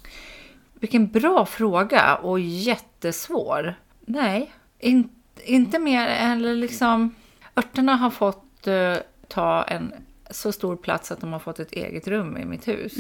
Vilken 0.74 1.08
bra 1.08 1.46
fråga 1.46 2.16
och 2.16 2.40
jättesvår. 2.40 3.76
Nej, 4.06 4.54
in, 4.80 5.10
inte 5.46 5.80
mer 5.80 6.08
eller 6.08 6.56
liksom... 6.56 7.16
Örterna 7.56 7.96
har 7.96 8.10
fått 8.10 8.68
eh, 8.68 8.98
ta 9.28 9.64
en 9.64 9.94
så 10.32 10.52
stor 10.52 10.76
plats 10.76 11.12
att 11.12 11.22
de 11.22 11.34
har 11.34 11.40
fått 11.40 11.60
ett 11.60 11.72
eget 11.72 12.08
rum 12.08 12.38
i 12.38 12.46
mitt 12.46 12.68
hus. 12.68 12.94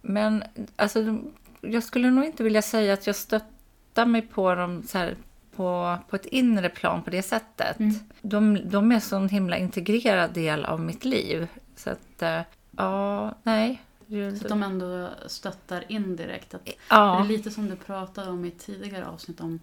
Men 0.00 0.44
alltså, 0.76 1.18
jag 1.60 1.82
skulle 1.82 2.10
nog 2.10 2.24
inte 2.24 2.42
vilja 2.42 2.62
säga 2.62 2.92
att 2.92 3.06
jag 3.06 3.16
stöttar 3.16 4.06
mig 4.06 4.22
på 4.22 4.54
dem 4.54 4.82
så 4.88 4.98
här, 4.98 5.16
på, 5.56 5.98
på 6.08 6.16
ett 6.16 6.26
inre 6.26 6.68
plan 6.68 7.02
på 7.02 7.10
det 7.10 7.22
sättet. 7.22 7.78
Mm. 7.78 7.94
De, 8.22 8.70
de 8.70 8.92
är 8.92 9.00
så 9.00 9.16
en 9.16 9.28
himla 9.28 9.58
integrerad 9.58 10.32
del 10.32 10.64
av 10.64 10.80
mitt 10.80 11.04
liv. 11.04 11.48
Så 11.76 11.90
att, 11.90 12.22
eh, 12.22 12.40
ja, 12.76 13.34
nej. 13.42 13.82
Så 14.08 14.44
att 14.44 14.48
de 14.48 14.62
ändå 14.62 15.08
stöttar 15.26 15.84
indirekt. 15.88 16.54
Att 16.54 16.68
Ja. 16.90 17.16
Det 17.18 17.34
är 17.34 17.36
lite 17.36 17.50
som 17.50 17.68
du 17.70 17.76
pratade 17.76 18.30
om 18.30 18.44
i 18.44 18.48
ett 18.48 18.58
tidigare 18.58 19.06
avsnitt 19.06 19.40
om, 19.40 19.60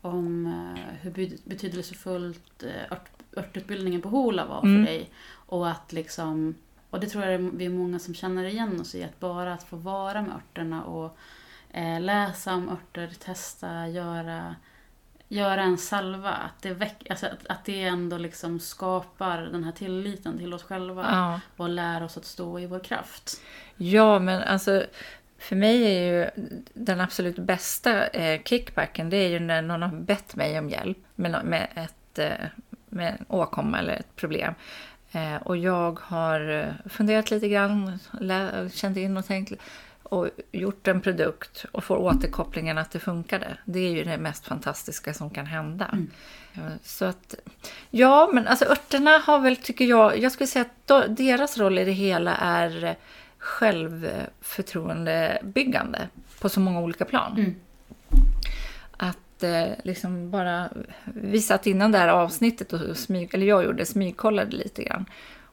om 0.00 0.46
eh, 0.46 0.82
hur 1.00 1.10
be- 1.10 1.36
betydelsefullt 1.44 2.62
eh, 2.62 2.92
ört, 2.92 3.08
örtutbildningen 3.36 4.00
på 4.02 4.08
Hola 4.08 4.44
var 4.46 4.60
för 4.60 4.66
Mm. 4.68 4.84
dig. 4.84 5.10
Och 5.32 5.70
att 5.70 5.92
liksom, 5.92 6.54
och 6.90 7.00
det 7.00 7.06
tror 7.06 7.24
jag 7.24 7.38
vi 7.38 7.64
är 7.66 7.70
många 7.70 7.98
som 7.98 8.14
känner 8.14 8.44
igen 8.44 8.80
oss 8.80 8.94
i, 8.94 9.04
att 9.04 9.20
bara 9.20 9.52
att 9.54 9.62
få 9.62 9.76
vara 9.76 10.22
med 10.22 10.34
örterna 10.34 10.84
och 10.84 11.16
eh, 11.70 12.00
läsa 12.00 12.54
om 12.54 12.68
örter, 12.68 13.10
testa, 13.18 13.88
göra, 13.88 14.56
göra 15.28 15.62
en 15.62 15.78
salva. 15.78 16.30
Att 16.30 16.62
det, 16.62 16.74
väck, 16.74 17.06
alltså 17.10 17.26
att, 17.26 17.46
att 17.46 17.64
det 17.64 17.82
ändå 17.82 18.18
liksom 18.18 18.60
skapar 18.60 19.38
den 19.42 19.64
här 19.64 19.72
tilliten 19.72 20.38
till 20.38 20.54
oss 20.54 20.62
själva 20.62 21.06
Ja. 21.10 21.40
och 21.56 21.68
lär 21.68 22.02
oss 22.02 22.16
att 22.16 22.24
stå 22.24 22.58
i 22.58 22.66
vår 22.66 22.78
kraft. 22.84 23.40
Ja, 23.76 24.18
men 24.18 24.42
alltså 24.42 24.84
för 25.38 25.56
mig 25.56 25.82
är 25.84 26.12
ju 26.12 26.30
den 26.74 27.00
absolut 27.00 27.36
bästa 27.38 28.06
eh, 28.06 28.42
kickbacken 28.42 29.10
det 29.10 29.16
är 29.16 29.28
ju 29.28 29.40
när 29.40 29.62
någon 29.62 29.82
har 29.82 29.88
bett 30.00 30.34
mig 30.36 30.58
om 30.58 30.68
hjälp 30.70 30.98
med, 31.14 31.44
med, 31.44 31.68
ett, 31.74 32.18
eh, 32.18 32.46
med 32.90 33.16
en 33.18 33.24
åkomma 33.28 33.78
eller 33.78 33.92
ett 33.92 34.16
problem. 34.16 34.54
Eh, 35.12 35.36
och 35.36 35.56
jag 35.56 35.98
har 36.02 36.50
eh, 36.50 36.66
funderat 36.90 37.30
lite 37.30 37.48
grann, 37.48 37.98
känt 38.72 38.96
in 38.96 39.16
och 39.16 39.26
tänkt 39.26 39.52
och 40.02 40.28
gjort 40.52 40.88
en 40.88 41.00
produkt 41.00 41.64
och 41.72 41.84
får 41.84 41.96
återkopplingen 41.96 42.78
att 42.78 42.90
det 42.90 42.98
funkade. 42.98 43.56
Det 43.64 43.78
är 43.78 43.90
ju 43.90 44.04
det 44.04 44.18
mest 44.18 44.46
fantastiska 44.46 45.14
som 45.14 45.30
kan 45.30 45.46
hända. 45.46 45.86
Mm. 45.92 46.10
Eh, 46.54 46.60
Så 46.82 47.04
att, 47.04 47.34
ja, 47.90 48.30
men 48.32 48.46
alltså 48.46 48.64
örterna 48.64 49.18
har 49.18 49.40
väl, 49.40 49.56
tycker 49.56 49.84
jag, 49.84 50.18
jag 50.18 50.32
skulle 50.32 50.46
säga 50.46 50.64
att 50.64 50.86
deras 51.16 51.58
roll 51.58 51.78
i 51.78 51.84
det 51.84 51.92
hela 51.92 52.36
är 52.36 52.96
självförtroendebyggande 53.38 56.08
på 56.40 56.48
så 56.48 56.60
många 56.60 56.80
olika 56.80 57.04
plan. 57.04 57.32
Mm. 57.32 57.54
Att 59.40 59.44
eh, 59.44 59.84
liksom 59.84 60.30
bara, 60.30 60.68
vi 61.04 61.40
satt 61.40 61.66
innan 61.66 61.92
det 61.92 61.98
här 61.98 62.08
avsnittet 62.08 62.72
och 62.72 62.96
smyg, 62.96 63.34
eller 63.34 63.46
jag 63.46 63.64
gjorde, 63.64 63.86
smygkollade 63.86 64.56
lite 64.56 64.84
grann. 64.84 65.06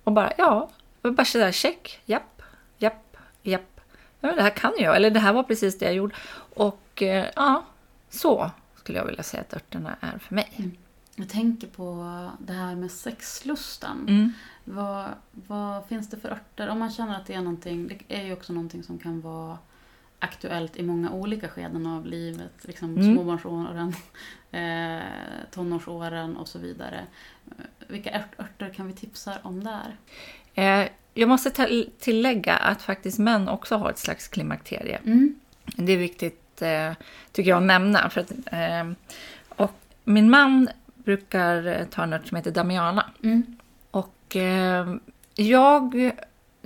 Och 0.03 0.11
bara, 0.11 0.33
ja, 0.37 0.69
och 1.01 1.13
bara 1.13 1.25
sådär 1.25 1.51
check, 1.51 1.99
japp, 2.05 2.41
japp, 2.77 3.17
japp. 3.43 3.81
Ja, 4.19 4.27
men 4.27 4.35
det 4.35 4.41
här 4.41 4.49
kan 4.49 4.73
jag, 4.79 4.95
eller 4.95 5.11
det 5.11 5.19
här 5.19 5.33
var 5.33 5.43
precis 5.43 5.79
det 5.79 5.85
jag 5.85 5.93
gjorde. 5.93 6.15
Och 6.55 7.01
eh, 7.01 7.25
ja, 7.35 7.65
så 8.09 8.51
skulle 8.75 8.97
jag 8.97 9.05
vilja 9.05 9.23
säga 9.23 9.41
att 9.41 9.53
örterna 9.53 9.95
är 9.99 10.17
för 10.17 10.35
mig. 10.35 10.71
Jag 11.15 11.29
tänker 11.29 11.67
på 11.67 12.29
det 12.39 12.53
här 12.53 12.75
med 12.75 12.91
sexlustan. 12.91 14.05
Mm. 14.07 14.33
Vad, 14.63 15.05
vad 15.31 15.85
finns 15.85 16.09
det 16.09 16.17
för 16.17 16.29
örter? 16.29 16.69
Om 16.69 16.79
man 16.79 16.91
känner 16.91 17.15
att 17.15 17.25
det 17.25 17.33
är 17.33 17.41
någonting, 17.41 17.87
det 17.87 18.15
är 18.15 18.25
ju 18.25 18.33
också 18.33 18.53
någonting 18.53 18.83
som 18.83 18.99
kan 18.99 19.21
vara 19.21 19.57
aktuellt 20.19 20.75
i 20.77 20.83
många 20.83 21.11
olika 21.11 21.47
skeden 21.49 21.85
av 21.87 22.05
livet. 22.05 22.53
Liksom 22.61 22.97
Mm. 22.97 23.13
småbarnsåren, 23.15 23.93
eh, 24.51 25.03
tonårsåren 25.51 26.37
och 26.37 26.47
så 26.47 26.59
vidare. 26.59 27.03
Eh, 27.47 27.65
Vilka 27.87 28.09
ört, 28.19 28.39
örter 28.39 28.73
kan 28.73 28.87
vi 28.87 28.93
tipsa 28.93 29.33
om 29.43 29.63
där? 29.63 29.95
Eh, 30.53 30.87
jag 31.13 31.29
måste 31.29 31.51
tillägga 31.99 32.55
att 32.55 32.81
faktiskt 32.81 33.19
män 33.19 33.49
också 33.49 33.75
har 33.75 33.89
ett 33.89 33.97
slags 33.97 34.27
klimakterie. 34.27 34.97
Mm. 35.05 35.35
Det 35.75 35.91
är 35.91 35.97
viktigt, 35.97 36.61
eh, 36.61 36.93
tycker 37.31 37.49
jag, 37.49 37.57
att 37.57 37.63
nämna. 37.67 38.09
För 38.09 38.21
att, 38.21 38.31
eh, 38.51 38.91
och 39.47 39.71
min 40.03 40.29
man 40.29 40.69
brukar 40.95 41.85
ta 41.91 42.03
en 42.03 42.13
ört 42.13 42.27
som 42.27 42.37
heter 42.37 42.51
Damiana. 42.51 43.05
Mm. 43.23 43.57
Och 43.91 44.35
eh, 44.35 44.95
jag 45.35 46.11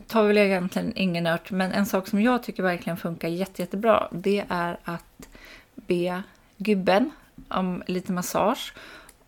tar 0.07 0.23
väl 0.23 0.37
egentligen 0.37 0.93
ingen 0.95 1.27
ört, 1.27 1.51
men 1.51 1.71
en 1.71 1.85
sak 1.85 2.07
som 2.07 2.21
jag 2.21 2.43
tycker 2.43 2.63
verkligen 2.63 2.97
funkar 2.97 3.27
jätte, 3.27 3.61
jättebra, 3.61 4.07
det 4.11 4.45
är 4.49 4.77
att 4.83 5.29
be 5.75 6.23
gubben 6.57 7.11
om 7.47 7.83
lite 7.87 8.11
massage. 8.11 8.73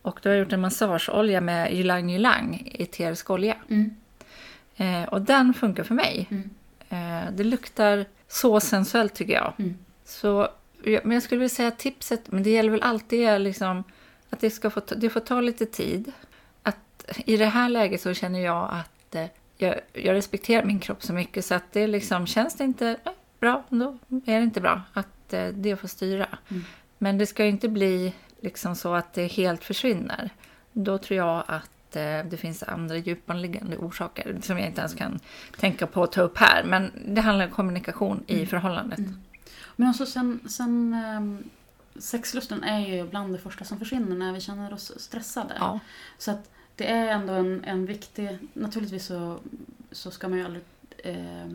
Och 0.01 0.19
då 0.23 0.29
har 0.29 0.35
jag 0.35 0.43
gjort 0.43 0.53
en 0.53 0.61
massageolja 0.61 1.41
med 1.41 1.73
ylang 1.73 2.11
ylang, 2.11 2.71
eterisk 2.79 3.29
olja. 3.29 3.55
Mm. 3.69 3.95
Eh, 4.75 5.09
och 5.09 5.21
den 5.21 5.53
funkar 5.53 5.83
för 5.83 5.95
mig. 5.95 6.27
Mm. 6.31 6.49
Eh, 6.89 7.31
det 7.33 7.43
luktar 7.43 8.05
så 8.27 8.59
sensuellt 8.59 9.13
tycker 9.13 9.33
jag. 9.33 9.53
Mm. 9.59 9.77
Så, 10.05 10.47
men 10.83 11.11
jag 11.11 11.23
skulle 11.23 11.39
vilja 11.39 11.55
säga 11.55 11.71
tipset, 11.71 12.31
men 12.31 12.43
det 12.43 12.49
gäller 12.49 12.69
väl 12.69 12.81
alltid 12.81 13.41
liksom, 13.41 13.83
att 14.29 14.39
det, 14.39 14.49
ska 14.49 14.69
få 14.69 14.79
ta, 14.79 14.95
det 14.95 15.09
får 15.09 15.19
ta 15.19 15.41
lite 15.41 15.65
tid. 15.65 16.11
Att, 16.63 17.05
I 17.25 17.37
det 17.37 17.45
här 17.45 17.69
läget 17.69 18.01
så 18.01 18.13
känner 18.13 18.39
jag 18.39 18.69
att 18.71 19.15
eh, 19.15 19.25
jag, 19.63 19.79
jag 19.93 20.13
respekterar 20.13 20.63
min 20.65 20.79
kropp 20.79 21.03
så 21.03 21.13
mycket 21.13 21.45
så 21.45 21.55
att 21.55 21.71
det 21.71 21.87
liksom, 21.87 22.27
känns 22.27 22.55
det 22.55 22.63
inte 22.63 22.97
bra, 23.39 23.63
då 23.69 23.97
är 24.25 24.37
det 24.37 24.43
inte 24.43 24.61
bra. 24.61 24.81
Att 24.93 25.33
eh, 25.33 25.47
det 25.47 25.75
får 25.75 25.87
styra. 25.87 26.27
Mm. 26.49 26.63
Men 26.97 27.17
det 27.17 27.25
ska 27.25 27.43
ju 27.43 27.49
inte 27.49 27.69
bli 27.69 28.13
liksom 28.41 28.75
så 28.75 28.93
att 28.93 29.13
det 29.13 29.27
helt 29.27 29.63
försvinner. 29.63 30.29
Då 30.71 30.97
tror 30.97 31.17
jag 31.17 31.43
att 31.47 31.95
eh, 31.95 32.25
det 32.29 32.37
finns 32.37 32.63
andra 32.63 32.97
djupanliggande 32.97 33.77
orsaker 33.77 34.37
som 34.41 34.57
jag 34.57 34.67
inte 34.67 34.81
ens 34.81 34.93
kan 34.93 35.19
tänka 35.59 35.87
på 35.87 36.03
att 36.03 36.11
ta 36.11 36.21
upp 36.21 36.37
här. 36.37 36.63
Men 36.63 36.91
det 37.07 37.21
handlar 37.21 37.45
om 37.45 37.51
kommunikation 37.51 38.23
i 38.27 38.35
Mm. 38.35 38.47
förhållandet. 38.47 38.99
Mm. 38.99 39.21
Men 39.75 39.89
också 39.89 40.05
sen, 40.05 40.39
sen 40.49 40.93
ehm, 40.93 41.43
sexlusten 41.95 42.63
är 42.63 42.79
ju 42.79 43.07
bland 43.07 43.33
det 43.33 43.39
första 43.39 43.65
som 43.65 43.79
försvinner 43.79 44.15
när 44.15 44.33
vi 44.33 44.41
känner 44.41 44.73
oss 44.73 44.91
stressade. 44.97 45.53
Ja. 45.59 45.79
Så 46.17 46.31
att 46.31 46.49
det 46.75 46.87
är 46.87 47.07
ändå 47.07 47.33
en, 47.33 47.63
en 47.63 47.85
viktig... 47.85 48.37
Naturligtvis 48.53 49.05
så, 49.05 49.39
så 49.91 50.11
ska 50.11 50.29
man 50.29 50.39
ju 50.39 50.45
aldrig 50.45 50.63
eh, 50.97 51.47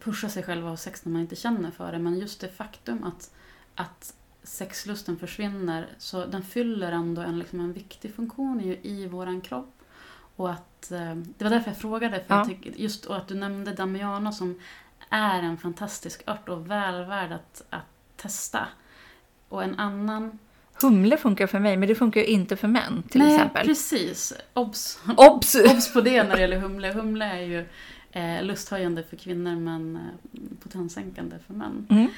pusha 0.00 0.28
sig 0.28 0.42
själv 0.42 0.64
ha 0.66 0.76
sex 0.76 1.04
när 1.04 1.12
man 1.12 1.22
inte 1.22 1.36
känner 1.36 1.70
för 1.70 1.92
det. 1.92 1.98
Men 1.98 2.18
just 2.18 2.40
det 2.40 2.48
faktum 2.48 3.04
att, 3.04 3.30
att 3.74 4.14
sexlusten 4.42 5.18
försvinner, 5.18 5.88
så 5.98 6.24
den 6.24 6.42
fyller 6.42 6.92
ändå 6.92 7.22
en, 7.22 7.38
liksom 7.38 7.60
en 7.60 7.72
viktig 7.72 8.14
funktion 8.14 8.60
i, 8.60 8.78
i 8.82 9.06
våran 9.06 9.40
kropp. 9.40 9.72
Och 10.36 10.50
att, 10.50 10.90
eh, 10.92 11.14
det 11.14 11.44
var 11.44 11.50
därför 11.50 11.70
jag 11.70 11.78
frågade, 11.78 12.24
för 12.26 12.34
Ja. 12.34 12.38
jag 12.38 12.48
tycker, 12.48 12.70
just 12.70 13.06
och 13.06 13.16
att 13.16 13.28
du 13.28 13.34
nämnde 13.34 13.72
Damiana 13.72 14.32
som 14.32 14.60
är 15.08 15.42
en 15.42 15.56
fantastisk 15.56 16.22
ört 16.26 16.48
och 16.48 16.70
väl 16.70 17.04
värd 17.04 17.32
att, 17.32 17.62
att 17.70 18.16
testa. 18.16 18.68
Och 19.48 19.62
en 19.64 19.74
annan... 19.78 20.38
Humle 20.80 21.16
funkar 21.16 21.46
för 21.46 21.58
mig, 21.58 21.76
men 21.76 21.88
det 21.88 21.94
funkar 21.94 22.20
ju 22.20 22.26
inte 22.26 22.56
för 22.56 22.68
män 22.68 23.02
till 23.08 23.20
Nej, 23.20 23.34
exempel. 23.34 23.66
precis. 23.66 24.32
Obs! 24.54 24.98
Obs! 25.16 25.54
Obs 25.70 25.92
på 25.92 26.00
det 26.00 26.22
när 26.22 26.34
det 26.34 26.40
gäller 26.40 26.60
humle. 26.60 26.92
Humle 26.92 27.24
är 27.24 27.40
ju 27.40 27.66
eh, 28.12 28.42
lusthöjande 28.42 29.02
för 29.02 29.16
kvinnor 29.16 29.56
men 29.56 29.96
eh, 29.96 30.40
potenssänkande 30.62 31.36
för 31.46 31.54
män. 31.54 31.86
Mm. 31.90 32.08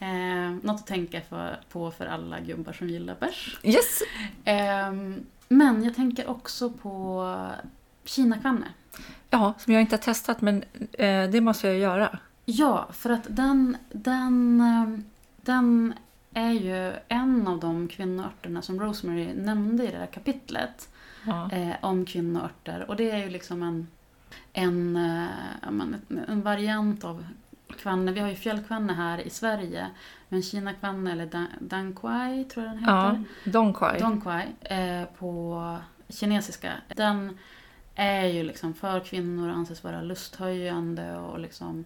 Eh, 0.00 0.64
något 0.64 0.80
att 0.80 0.86
tänka 0.86 1.20
för, 1.28 1.60
på 1.68 1.90
för 1.90 2.06
alla 2.06 2.40
gubbar 2.40 2.72
som 2.72 2.88
gillar 2.88 3.16
bärs. 3.20 3.58
Yes! 3.62 4.02
Eh, 4.44 4.92
men 5.48 5.84
jag 5.84 5.94
tänker 5.94 6.28
också 6.30 6.70
på 6.70 7.34
kinakvanne. 8.04 8.66
Ja, 9.30 9.54
som 9.58 9.72
jag 9.72 9.82
inte 9.82 9.96
har 9.96 10.02
testat, 10.02 10.40
men 10.40 10.64
eh, 10.92 11.30
det 11.30 11.40
måste 11.40 11.66
jag 11.66 11.78
göra. 11.78 12.18
Ja, 12.44 12.88
för 12.92 13.10
att 13.10 13.26
den, 13.28 13.76
den, 13.92 14.60
eh, 14.60 15.04
den 15.36 15.94
är 16.34 16.50
ju 16.52 16.94
en 17.08 17.48
av 17.48 17.60
de 17.60 17.88
kvinnoörterna 17.88 18.62
som 18.62 18.80
Rosemary 18.80 19.34
nämnde 19.34 19.84
i 19.88 19.90
det 19.90 19.98
här 19.98 20.06
kapitlet. 20.06 20.88
Ja. 21.26 21.50
eh, 21.52 21.74
om 21.82 22.04
kvinnoörter. 22.04 22.84
Och 22.88 22.96
det 22.96 23.10
är 23.10 23.18
ju 23.18 23.30
liksom 23.30 23.62
en, 23.62 23.88
en, 24.52 24.96
eh, 24.96 25.26
en- 25.68 25.96
en 26.28 26.42
variant 26.42 27.04
av 27.04 27.26
kvanne. 27.78 28.12
Vi 28.12 28.20
har 28.20 28.28
ju 28.28 28.34
fjällkvanne 28.34 28.92
här 28.92 29.18
i 29.20 29.30
Sverige. 29.30 29.86
Men 30.28 30.42
kinakvanne 30.42 31.12
eller 31.12 31.26
dan, 31.26 31.46
danquai 31.60 32.44
tror 32.44 32.66
jag 32.66 32.74
den 32.74 32.80
heter. 32.80 32.92
ja, 33.44 33.50
Dong 33.50 33.74
Quai. 33.74 33.98
Dongquai 34.00 34.46
eh, 34.60 35.04
på 35.18 35.76
kinesiska. 36.08 36.72
Den 36.96 37.38
är 37.94 38.24
ju 38.26 38.42
liksom 38.42 38.74
för 38.74 39.00
kvinnor 39.00 39.48
och 39.48 39.54
anses 39.54 39.84
vara 39.84 40.02
lusthöjande 40.02 41.16
och 41.16 41.38
liksom 41.38 41.84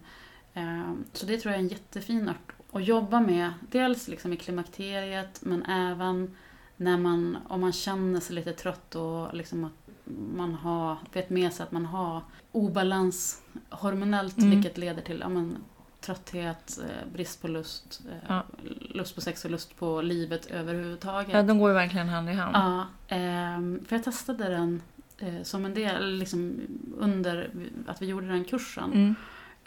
eh, 0.53 0.91
så 1.13 1.25
det 1.25 1.37
tror 1.37 1.51
jag 1.51 1.59
är 1.59 1.63
en 1.63 1.69
jättefin 1.69 2.29
ört 2.29 2.53
att 2.73 2.85
jobba 2.85 3.19
med. 3.19 3.53
Dels 3.71 4.07
liksom 4.07 4.33
i 4.33 4.37
klimakteriet 4.37 5.39
men 5.41 5.65
även 5.65 6.35
när 6.77 6.97
man, 6.97 7.37
om 7.47 7.61
man 7.61 7.71
känner 7.73 8.19
sig 8.19 8.35
lite 8.35 8.53
trött 8.53 8.95
och 8.95 9.33
liksom 9.33 9.63
att 9.63 9.89
man 10.35 10.53
har, 10.53 10.97
vet 11.13 11.29
med 11.29 11.53
sig 11.53 11.63
att 11.63 11.71
man 11.71 11.85
har 11.85 12.21
obalans 12.51 13.41
hormonellt 13.69 14.37
Mm. 14.37 14.49
vilket 14.49 14.77
leder 14.77 15.01
till 15.01 15.19
ja, 15.19 15.29
men, 15.29 15.57
trötthet, 16.01 16.79
eh, 16.83 17.13
brist 17.13 17.41
på 17.41 17.47
lust, 17.47 18.01
eh, 18.11 18.17
Ja. 18.27 18.43
lust 18.79 19.15
på 19.15 19.21
sex 19.21 19.45
och 19.45 19.51
lust 19.51 19.75
på 19.79 20.01
livet 20.01 20.45
överhuvudtaget. 20.45 21.33
Ja, 21.33 21.43
de 21.43 21.59
går 21.59 21.69
ju 21.69 21.73
verkligen 21.75 22.09
hand 22.09 22.29
i 22.29 22.33
hand. 22.33 22.55
Ja, 22.55 22.85
ehm, 23.15 23.85
för 23.87 23.95
jag 23.95 24.03
testade 24.03 24.49
den 24.49 24.81
eh, 25.17 25.43
som 25.43 25.65
en 25.65 25.73
del, 25.73 26.15
liksom 26.15 26.61
under 26.97 27.49
att 27.87 28.01
vi 28.01 28.05
gjorde 28.05 28.27
den 28.27 28.45
kursen. 28.45 28.93
Mm. 28.93 29.15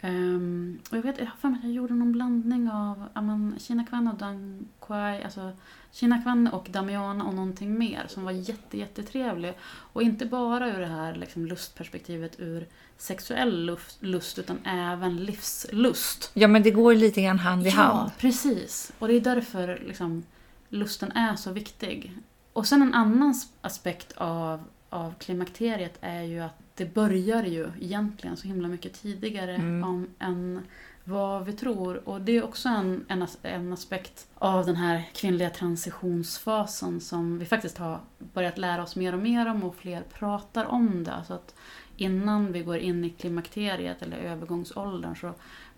Ehm, 0.01 0.79
och 0.91 0.97
jag 0.97 1.01
vet, 1.01 1.19
jag 1.19 1.25
har 1.25 1.37
för 1.37 1.47
mig 1.47 1.57
att 1.57 1.63
jag 1.63 1.73
gjorde 1.73 1.93
någon 1.93 2.11
blandning 2.11 2.69
av 2.69 3.09
amen, 3.13 3.55
Kina 3.59 3.85
Kwan 3.85 4.07
och 4.07 4.17
Dan 4.17 4.67
Kwai, 4.81 5.23
alltså 5.23 5.51
Kina 5.91 6.21
Kwan 6.21 6.47
och 6.47 6.67
Damiana 6.71 7.23
och 7.23 7.33
någonting 7.33 7.79
mer 7.79 8.05
som 8.07 8.23
var 8.23 8.31
jätte, 8.31 8.77
jättetrevlig. 8.77 9.53
Och 9.93 10.01
inte 10.01 10.25
bara 10.25 10.69
ur 10.69 10.79
det 10.79 10.85
här 10.85 11.15
liksom, 11.15 11.45
lustperspektivet 11.45 12.39
ur 12.39 12.67
sexuell 12.97 13.65
lust, 13.65 14.03
lust 14.03 14.39
utan 14.39 14.65
även 14.65 15.17
livslust. 15.17 16.31
Ja, 16.33 16.47
men 16.47 16.63
det 16.63 16.71
går 16.71 16.95
lite 16.95 17.21
grann 17.21 17.39
hand 17.39 17.67
i 17.67 17.69
hand. 17.69 17.99
Ja, 18.07 18.11
precis. 18.17 18.93
Och 18.99 19.07
det 19.07 19.13
är 19.13 19.21
därför 19.21 19.83
liksom, 19.87 20.23
lusten 20.69 21.11
är 21.11 21.35
så 21.35 21.51
viktig. 21.51 22.17
Och 22.53 22.67
sen 22.67 22.81
en 22.81 22.93
annan 22.93 23.35
aspekt 23.61 24.13
av, 24.17 24.63
av 24.89 25.13
klimakteriet 25.19 25.97
är 26.01 26.21
ju 26.21 26.39
att 26.39 26.66
det 26.77 26.93
börjar 26.93 27.43
ju 27.43 27.67
egentligen 27.81 28.37
så 28.37 28.47
himla 28.47 28.67
mycket 28.67 28.93
tidigare 28.93 29.55
Mm. 29.55 29.83
om, 29.83 30.07
än 30.19 30.61
vad 31.03 31.45
vi 31.45 31.53
tror. 31.53 32.09
Och 32.09 32.21
det 32.21 32.31
är 32.37 32.43
också 32.43 32.69
en, 32.69 33.05
en, 33.07 33.27
en 33.41 33.73
aspekt 33.73 34.27
av 34.35 34.65
den 34.65 34.75
här 34.75 35.09
kvinnliga 35.13 35.49
transitionsfasen 35.49 37.01
som 37.01 37.39
vi 37.39 37.45
faktiskt 37.45 37.77
har 37.77 37.99
börjat 38.33 38.57
lära 38.57 38.83
oss 38.83 38.95
mer 38.95 39.13
och 39.13 39.19
mer 39.19 39.49
om 39.49 39.63
och 39.63 39.75
fler 39.75 40.01
pratar 40.13 40.65
om 40.65 41.03
det. 41.03 41.13
Alltså 41.13 41.33
att 41.33 41.55
innan 41.97 42.51
vi 42.51 42.63
går 42.63 42.77
in 42.77 43.05
i 43.05 43.09
klimakteriet 43.09 44.01
eller 44.01 44.17
övergångsåldern 44.17 45.15
så 45.15 45.33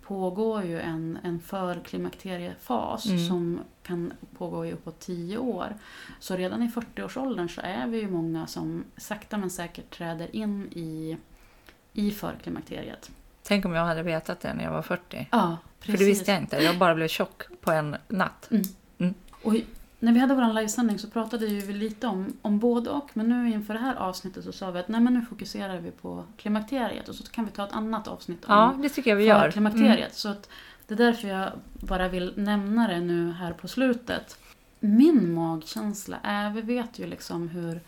pågår 0.10 0.64
ju 0.64 0.80
en, 0.80 1.20
en 1.24 1.40
förklimakteriefas 1.40 3.06
Mm. 3.06 3.28
som 3.28 3.60
kan 3.84 4.14
pågå 4.38 4.66
i 4.66 4.72
uppåt 4.74 5.00
10 5.00 5.38
år. 5.38 5.76
Så 6.20 6.36
redan 6.36 6.64
i 6.64 6.68
40-årsåldern 6.68 7.50
så 7.50 7.62
är 7.62 7.88
vi 7.88 8.00
ju 8.00 8.10
många 8.10 8.48
som 8.48 8.84
sakta 8.98 9.38
men 9.38 9.50
säkert 9.50 9.90
träder 9.90 10.36
in 10.36 10.70
i, 10.72 11.18
i 11.94 12.12
förklimakteriet. 12.12 13.12
Tänk 13.44 13.66
om 13.66 13.74
jag 13.74 13.86
hade 13.86 14.04
vetat 14.04 14.40
det 14.40 14.54
när 14.54 14.64
jag 14.64 14.72
var 14.72 14.82
40. 14.82 15.28
Ja, 15.32 15.58
För 15.80 15.92
det 15.92 16.06
visste 16.06 16.32
jag 16.32 16.42
inte. 16.42 16.58
Jag 16.58 16.78
bara 16.78 16.96
blev 16.96 17.08
tjock 17.08 17.44
på 17.62 17.72
en 17.72 17.96
natt. 18.08 18.50
Och 19.44 19.56
när 20.00 20.12
vi 20.14 20.20
hade 20.20 20.36
vår 20.36 20.54
livesändning 20.54 21.00
så 21.00 21.10
pratade 21.10 21.46
ju 21.46 21.60
vi 21.60 21.74
lite 21.74 22.08
om, 22.08 22.34
om 22.42 22.60
både 22.60 22.90
och. 22.90 23.10
Men 23.14 23.30
nu 23.30 23.52
inför 23.52 23.74
det 23.74 23.80
här 23.80 23.96
avsnittet 23.96 24.44
så 24.44 24.52
sa 24.52 24.72
vi 24.72 24.80
att 24.80 24.88
nej, 24.88 25.02
men 25.02 25.14
nu 25.14 25.22
fokuserar 25.22 25.78
vi 25.80 25.92
på 25.92 26.24
klimakteriet 26.38 27.10
och 27.10 27.16
så 27.16 27.24
kan 27.24 27.46
vi 27.46 27.52
ta 27.52 27.64
ett 27.68 27.74
annat 27.74 28.08
avsnitt 28.08 28.46
om 28.46 28.54
Ja, 28.56 28.76
det 28.82 28.90
tycker 28.90 29.10
jag 29.10 29.18
vi 29.18 29.24
gör. 29.26 29.40
Mm. 29.40 29.52
klimakteriet. 29.52 30.16
Så 30.16 30.30
att 30.30 30.50
det 30.88 30.94
är 30.94 30.98
därför 30.98 31.28
jag 31.28 31.52
bara 31.74 32.08
vill 32.08 32.34
nämna 32.36 32.88
det 32.88 33.00
nu 33.00 33.32
här 33.32 33.54
på 33.54 33.68
slutet. 33.68 34.38
Min 34.80 35.34
magkänsla 35.34 36.18
är, 36.24 36.50
vi 36.50 36.62
vet 36.62 37.00
ju 37.00 37.08
liksom 37.08 37.48
hur 37.50 37.82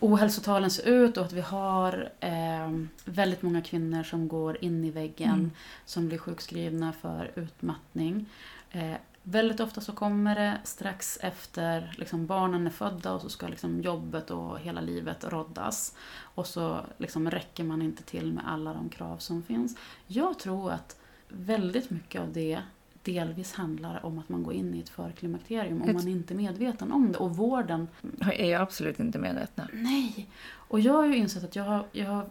ohälsotalen 0.00 0.70
ser 0.70 0.88
ut 0.88 1.16
och 1.16 1.24
att 1.24 1.32
vi 1.32 1.40
har 1.40 2.08
eh, 2.20 2.70
väldigt 3.04 3.42
många 3.42 3.60
kvinnor 3.62 4.02
som 4.02 4.28
går 4.28 4.64
in 4.64 4.84
i 4.84 4.90
väggen, 4.90 5.30
Mm. 5.30 5.50
som 5.84 6.08
blir 6.08 6.18
sjukskrivna 6.18 6.92
för 6.92 7.30
utmattning. 7.34 8.26
Eh, 8.70 8.92
väldigt 9.22 9.60
ofta 9.60 9.80
så 9.80 9.92
kommer 9.92 10.34
det 10.34 10.58
strax 10.64 11.18
efter 11.22 11.94
liksom 11.98 12.26
barnen 12.26 12.66
är 12.66 12.70
födda 12.70 13.12
och 13.12 13.20
så 13.20 13.28
ska 13.28 13.48
liksom 13.48 13.80
jobbet 13.80 14.30
och 14.30 14.58
hela 14.58 14.80
livet 14.80 15.24
roddas. 15.24 15.94
Och 16.34 16.46
så 16.46 16.80
liksom 16.98 17.30
räcker 17.30 17.64
man 17.64 17.82
inte 17.82 18.02
till 18.02 18.32
med 18.32 18.44
alla 18.48 18.74
de 18.74 18.88
krav 18.88 19.18
som 19.18 19.42
finns. 19.42 19.76
Jag 20.06 20.38
tror 20.38 20.72
att 20.72 20.96
väldigt 21.28 21.90
mycket 21.90 22.20
av 22.20 22.32
det 22.32 22.60
delvis 23.02 23.52
handlar 23.54 24.06
om 24.06 24.18
att 24.18 24.28
man 24.28 24.42
går 24.42 24.54
in 24.54 24.74
i 24.74 24.78
ett 24.80 24.88
förklimakterium 24.88 25.82
om 25.82 25.94
man 25.94 26.08
inte 26.08 26.34
är 26.34 26.36
medveten 26.36 26.92
om 26.92 27.12
det. 27.12 27.18
Och 27.18 27.36
vården 27.36 27.88
Jag 28.20 28.40
är 28.40 28.60
absolut 28.60 29.00
inte 29.00 29.18
medvetna. 29.18 29.68
Nej! 29.72 30.28
Och 30.52 30.80
jag 30.80 30.92
har 30.92 31.06
ju 31.06 31.16
insett 31.16 31.44
att 31.44 31.56
jag, 31.56 31.64
har, 31.64 31.86
jag 31.92 32.06
har- 32.06 32.28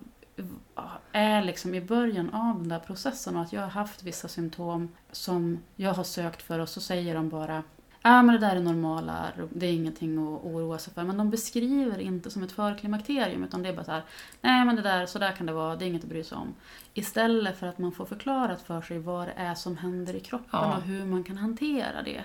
är 1.11 1.41
liksom 1.43 1.75
i 1.75 1.81
början 1.81 2.29
av 2.29 2.59
den 2.59 2.69
där 2.69 2.79
processen 2.79 3.35
och 3.35 3.41
att 3.41 3.53
jag 3.53 3.61
har 3.61 3.67
haft 3.69 4.03
vissa 4.03 4.27
symptom 4.27 4.89
som 5.11 5.59
jag 5.75 5.93
har 5.93 6.03
sökt 6.03 6.41
för 6.41 6.59
och 6.59 6.69
så 6.69 6.81
säger 6.81 7.15
de 7.15 7.29
bara 7.29 7.63
Ja 8.03 8.21
men 8.21 8.35
det 8.35 8.47
där 8.47 8.55
är 8.55 8.59
normala, 8.59 9.25
det 9.53 9.65
är 9.65 9.73
ingenting 9.73 10.17
att 10.17 10.43
oroa 10.43 10.77
sig 10.77 10.93
för. 10.93 11.03
Men 11.03 11.17
de 11.17 11.29
beskriver 11.29 11.99
inte 11.99 12.31
som 12.31 12.43
ett 12.43 12.51
förklimakterium 12.51 13.43
utan 13.43 13.63
det 13.63 13.69
är 13.69 13.73
bara 13.73 13.83
så 13.85 13.91
här, 13.91 14.03
nej 14.41 14.65
men 14.65 14.75
det 14.75 14.81
där, 14.81 15.05
så 15.05 15.19
där 15.19 15.31
kan 15.31 15.45
det 15.45 15.53
vara, 15.53 15.75
det 15.75 15.85
är 15.85 15.87
inget 15.87 16.03
att 16.03 16.09
bry 16.09 16.23
sig 16.23 16.37
om. 16.37 16.53
Istället 16.93 17.57
för 17.57 17.67
att 17.67 17.77
man 17.77 17.91
får 17.91 18.05
förklarat 18.05 18.61
för 18.61 18.81
sig 18.81 18.99
vad 18.99 19.27
det 19.27 19.33
är 19.37 19.55
som 19.55 19.77
händer 19.77 20.15
i 20.15 20.19
kroppen 20.19 20.47
Ja. 20.51 20.77
och 20.77 20.81
hur 20.83 21.05
man 21.05 21.23
kan 21.23 21.37
hantera 21.37 22.03
det. 22.03 22.21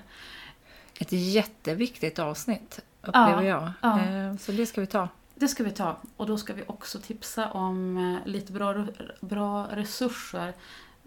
Ett 1.01 1.13
jätteviktigt 1.13 2.19
avsnitt, 2.19 2.81
upplever 3.03 3.43
jag. 3.43 3.71
ja. 3.83 4.01
Eh, 4.01 4.37
Så 4.37 4.53
det 4.53 4.67
ska 4.67 4.81
vi 4.81 4.87
ta. 4.87 5.09
Det 5.39 5.49
ska 5.49 5.65
vi 5.65 5.71
ta. 5.71 5.97
Och 6.17 6.27
då 6.27 6.39
ska 6.39 6.53
vi 6.55 6.63
också 6.67 6.99
tipsa 7.01 7.51
om 7.51 7.97
eh, 7.97 8.29
lite 8.31 8.53
bra, 8.53 8.87
bra 9.21 9.67
resurser. 9.71 10.49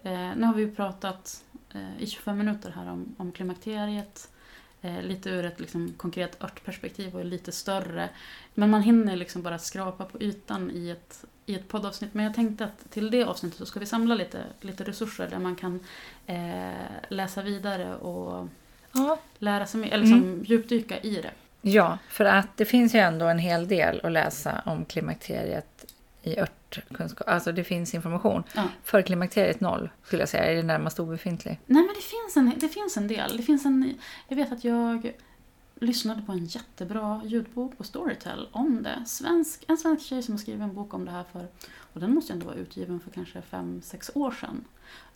Eh, 0.04 0.30
nu 0.36 0.46
har 0.46 0.54
vi 0.54 0.72
pratat 0.72 1.44
eh, 1.74 2.02
i 2.04 2.08
25 2.08 2.38
minuter 2.38 2.72
här 2.72 2.90
om, 2.92 3.16
om 3.18 3.32
klimakteriet. 3.32 4.30
Eh, 4.82 5.02
lite 5.02 5.30
ur 5.30 5.46
ett 5.46 5.60
liksom, 5.60 5.94
konkret 5.98 6.44
örtperspektiv 6.44 7.16
och 7.16 7.26
lite 7.26 7.52
större. 7.52 8.10
Men 8.54 8.70
man 8.70 8.82
hinner 8.82 9.16
liksom 9.16 9.42
bara 9.42 9.60
skrapa 9.60 10.06
på 10.06 10.22
ytan 10.22 10.72
i 10.72 10.90
ett, 10.90 11.26
i 11.46 11.56
ett 11.56 11.68
poddavsnitt. 11.68 12.14
Men 12.14 12.26
jag 12.26 12.34
tänkte 12.34 12.66
att 12.66 12.92
till 12.92 13.12
det 13.12 13.24
avsnittet 13.24 13.58
så 13.60 13.66
ska 13.66 13.80
vi 13.80 13.86
samla 13.86 14.16
lite, 14.16 14.44
lite 14.62 14.84
resurser 14.84 15.30
där 15.30 15.40
man 15.40 15.56
kan 15.56 15.80
eh, 16.26 16.72
läsa 17.10 17.42
vidare 17.42 17.96
och 17.96 18.48
Ja. 18.92 19.18
lära 19.40 19.66
sig 19.66 19.80
mer, 19.82 19.88
eller 19.94 20.04
liksom 20.04 20.44
djupdyka 20.46 21.00
i 21.00 21.16
det. 21.16 21.32
Ja, 21.62 21.98
för 22.10 22.26
att 22.26 22.58
det 22.58 22.66
finns 22.66 22.96
ju 22.96 23.00
ändå 23.00 23.26
en 23.26 23.40
hel 23.40 23.68
del 23.68 24.02
att 24.04 24.12
läsa 24.12 24.62
om 24.66 24.86
klimakteriet 24.86 25.86
i 26.22 26.40
örtkunskap. 26.40 27.28
Alltså 27.28 27.52
det 27.52 27.64
finns 27.64 27.94
information. 27.94 28.44
Ja. 28.54 28.64
För 28.84 29.02
klimakteriet 29.02 29.60
noll 29.60 29.90
skulle 30.04 30.22
jag 30.22 30.30
säga 30.30 30.44
är 30.44 30.56
det 30.56 30.64
närmast 30.64 31.00
obefintlig. 31.00 31.60
Nej 31.66 31.84
men 31.84 31.96
det 31.96 32.02
finns 32.02 32.38
en, 32.38 32.60
det 32.60 32.70
finns 32.70 32.98
en 32.98 33.08
del. 33.08 33.38
Det 33.38 33.44
finns 33.44 33.66
en, 33.66 33.94
jag 34.28 34.36
vet 34.36 34.52
att 34.52 34.64
jag 34.64 35.14
lyssnade 35.80 36.22
på 36.22 36.32
en 36.32 36.46
jättebra 36.46 37.22
ljudbok 37.26 37.78
på 37.78 37.84
Storytel 37.84 38.48
om 38.52 38.84
det. 38.84 39.04
Svensk, 39.06 39.64
en 39.68 39.78
svensk 39.78 40.06
tjej 40.06 40.24
som 40.24 40.34
har 40.34 40.40
skrivit 40.40 40.62
en 40.62 40.74
bok 40.74 40.94
om 40.94 41.06
det 41.06 41.12
här 41.12 41.24
för, 41.32 41.48
och 42.00 42.08
den 42.08 42.14
måste 42.14 42.34
ju 42.34 42.34
ändå 42.34 42.46
vara 42.46 42.58
utgiven 42.58 43.00
för 43.00 43.12
kanske 43.12 43.42
fem 43.42 43.82
sex 43.82 44.12
år 44.14 44.32
sedan. 44.32 44.66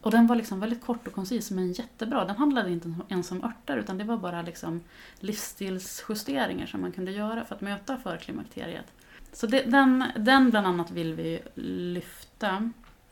Och 0.02 0.12
den 0.12 0.28
var 0.28 0.36
liksom 0.36 0.60
väldigt 0.60 0.82
kort 0.82 1.08
och 1.08 1.14
koncis 1.14 1.52
men 1.52 1.74
jättebra. 1.74 2.26
Den 2.26 2.36
handlade 2.36 2.72
inte 2.72 2.94
ens 3.10 3.32
om 3.32 3.44
örter 3.44 3.78
utan 3.78 3.98
det 3.98 4.04
var 4.04 4.18
bara 4.18 4.42
liksom 4.42 4.82
livsstilsjusteringar 5.20 6.66
som 6.66 6.82
man 6.82 6.92
kunde 6.92 7.12
göra 7.12 7.46
för 7.46 7.56
att 7.56 7.62
möta 7.62 7.98
förklimakteriet. 7.98 8.86
Så 9.34 9.48
det, 9.48 9.62
den, 9.62 10.04
den 10.18 10.50
bland 10.50 10.68
annat 10.68 10.92
vill 10.92 11.14
vi 11.14 11.40
lyfta. 11.56 12.72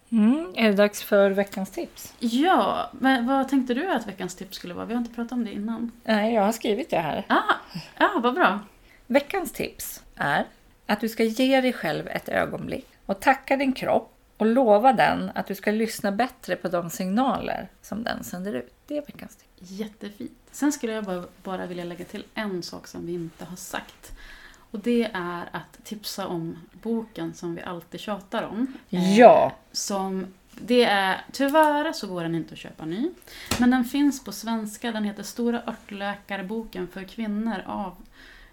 Mm. 0.09 0.53
Är 0.55 0.69
det 0.69 0.75
dags 0.75 1.03
för 1.03 1.31
veckans 1.31 1.71
tips? 1.71 2.13
Ja, 2.19 2.91
men 2.99 3.27
vad 3.27 3.49
tänkte 3.49 3.73
du 3.73 3.91
att 3.91 4.07
veckans 4.07 4.35
tips 4.35 4.57
skulle 4.57 4.73
vara? 4.73 4.85
Vi 4.85 4.93
har 4.93 5.01
inte 5.01 5.15
pratat 5.15 5.31
om 5.31 5.45
det 5.45 5.51
innan. 5.51 5.91
Nej, 6.03 6.33
jag 6.33 6.41
har 6.41 6.51
skrivit 6.51 6.89
det 6.89 6.99
här. 6.99 7.25
Ah, 7.27 7.53
ja, 7.97 8.19
vad 8.23 8.33
bra. 8.33 8.59
Veckans 9.07 9.51
tips 9.51 10.03
är 10.15 10.45
att 10.85 10.99
du 10.99 11.09
ska 11.09 11.23
ge 11.23 11.61
dig 11.61 11.73
själv 11.73 12.07
ett 12.07 12.29
ögonblick 12.29 12.90
och 13.11 13.19
tacka 13.19 13.57
din 13.57 13.73
kropp 13.73 14.17
och 14.37 14.45
lova 14.45 14.93
den 14.93 15.31
att 15.35 15.47
du 15.47 15.55
ska 15.55 15.71
lyssna 15.71 16.11
bättre 16.11 16.55
på 16.55 16.67
de 16.67 16.89
signaler 16.89 17.69
som 17.81 18.03
den 18.03 18.23
sänder 18.23 18.53
ut. 18.53 18.73
Det 18.87 18.97
är 18.97 19.01
veckans 19.01 19.35
tips. 19.35 19.71
Jättefint. 19.71 20.31
Sen 20.51 20.71
skulle 20.71 20.93
jag 20.93 21.03
bara, 21.03 21.23
bara 21.43 21.65
vilja 21.65 21.83
lägga 21.83 22.05
till 22.05 22.25
en 22.33 22.63
sak 22.63 22.87
som 22.87 23.05
vi 23.05 23.13
inte 23.13 23.45
har 23.45 23.55
sagt. 23.55 24.11
Och 24.71 24.79
det 24.79 25.11
är 25.13 25.49
att 25.51 25.83
tipsa 25.83 26.27
om 26.27 26.57
boken 26.71 27.33
som 27.33 27.55
vi 27.55 27.61
alltid 27.61 27.99
tjatar 27.99 28.43
om. 28.43 28.73
Eh, 28.89 29.17
Ja. 29.19 29.55
Som, 29.71 30.27
det 30.51 30.83
är, 30.83 31.21
tyvärr 31.31 31.93
så 31.93 32.07
går 32.07 32.23
den 32.23 32.35
inte 32.35 32.53
att 32.53 32.59
köpa 32.59 32.85
ny. 32.85 33.11
Men 33.59 33.71
den 33.71 33.85
finns 33.85 34.23
på 34.23 34.31
svenska. 34.31 34.91
Den 34.91 35.03
heter 35.03 35.23
Stora 35.23 35.61
örtläkarboken 35.67 36.87
för 36.87 37.03
kvinnor 37.03 37.63
av 37.65 37.95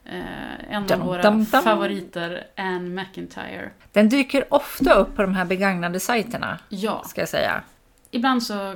eh, 0.09 0.75
en 0.75 0.87
Dum, 0.87 1.01
av 1.01 1.07
våra 1.07 1.23
dum, 1.23 1.37
dum. 1.37 1.63
favoriter, 1.63 2.47
Anne 2.57 3.03
McIntyre. 3.03 3.71
Den 3.93 4.09
dyker 4.09 4.55
ofta 4.55 4.95
upp 4.95 5.17
på 5.17 5.23
de 5.23 5.35
här 5.35 5.45
begagnade 5.45 6.01
sajterna, 6.01 6.59
Ja, 6.69 7.03
ska 7.07 7.21
jag 7.21 7.29
säga. 7.29 7.63
Ibland 8.11 8.43
så, 8.43 8.75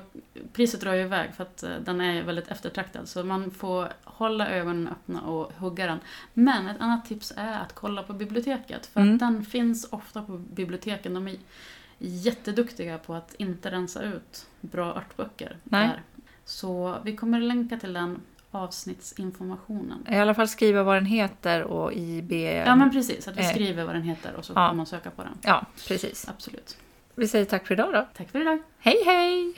priset 0.52 0.80
drar 0.80 0.92
ju 0.94 1.00
iväg 1.00 1.30
för 1.36 1.42
att 1.42 1.62
eh, 1.62 1.70
den 1.84 2.00
är 2.00 2.22
väldigt 2.22 2.48
eftertraktad 2.48 3.08
så 3.08 3.24
man 3.24 3.50
får 3.50 3.88
hålla 4.04 4.48
ögonen 4.48 4.88
öppna 4.88 5.20
och 5.22 5.52
hugga 5.58 5.86
den. 5.86 5.98
Men 6.34 6.68
ett 6.68 6.80
annat 6.80 7.04
tips 7.06 7.32
är 7.36 7.58
att 7.60 7.72
kolla 7.74 8.02
på 8.02 8.12
biblioteket 8.12 8.86
för 8.86 9.00
Mm. 9.00 9.14
att 9.14 9.20
den 9.20 9.44
finns 9.44 9.86
ofta 9.90 10.22
på 10.22 10.32
biblioteken. 10.38 11.14
De 11.14 11.28
är 11.28 11.36
jätteduktiga 11.98 12.98
på 12.98 13.14
att 13.14 13.34
inte 13.38 13.70
rensa 13.70 14.02
ut 14.02 14.46
bra 14.60 14.94
örtböcker. 14.96 15.56
Nej. 15.64 15.88
Där. 15.88 16.00
Så 16.44 16.96
vi 17.04 17.16
kommer 17.16 17.40
länka 17.40 17.76
till 17.78 17.92
den 17.92 18.20
avsnittsinformationen. 18.52 20.06
I 20.10 20.16
alla 20.16 20.34
fall 20.34 20.48
skriva 20.48 20.82
vad 20.82 20.96
den 20.96 21.06
heter 21.06 21.62
och 21.62 21.92
IB... 21.92 22.32
Ja 22.66 22.76
men 22.76 22.90
precis, 22.90 23.28
att 23.28 23.36
vi 23.36 23.40
Eh. 23.42 23.48
skriver 23.50 23.84
vad 23.84 23.94
den 23.94 24.02
heter 24.02 24.34
och 24.36 24.44
så 24.44 24.52
Ja. 24.56 24.68
får 24.68 24.76
man 24.76 24.86
söka 24.86 25.10
på 25.10 25.22
den. 25.22 25.38
Ja, 25.42 25.66
precis. 25.88 26.28
Absolut. 26.28 26.76
Vi 27.14 27.28
säger 27.28 27.44
tack 27.44 27.66
för 27.66 27.74
idag 27.74 27.92
då. 27.92 28.06
Tack 28.16 28.30
för 28.30 28.40
idag. 28.40 28.62
Hej 28.78 29.02
hej! 29.06 29.54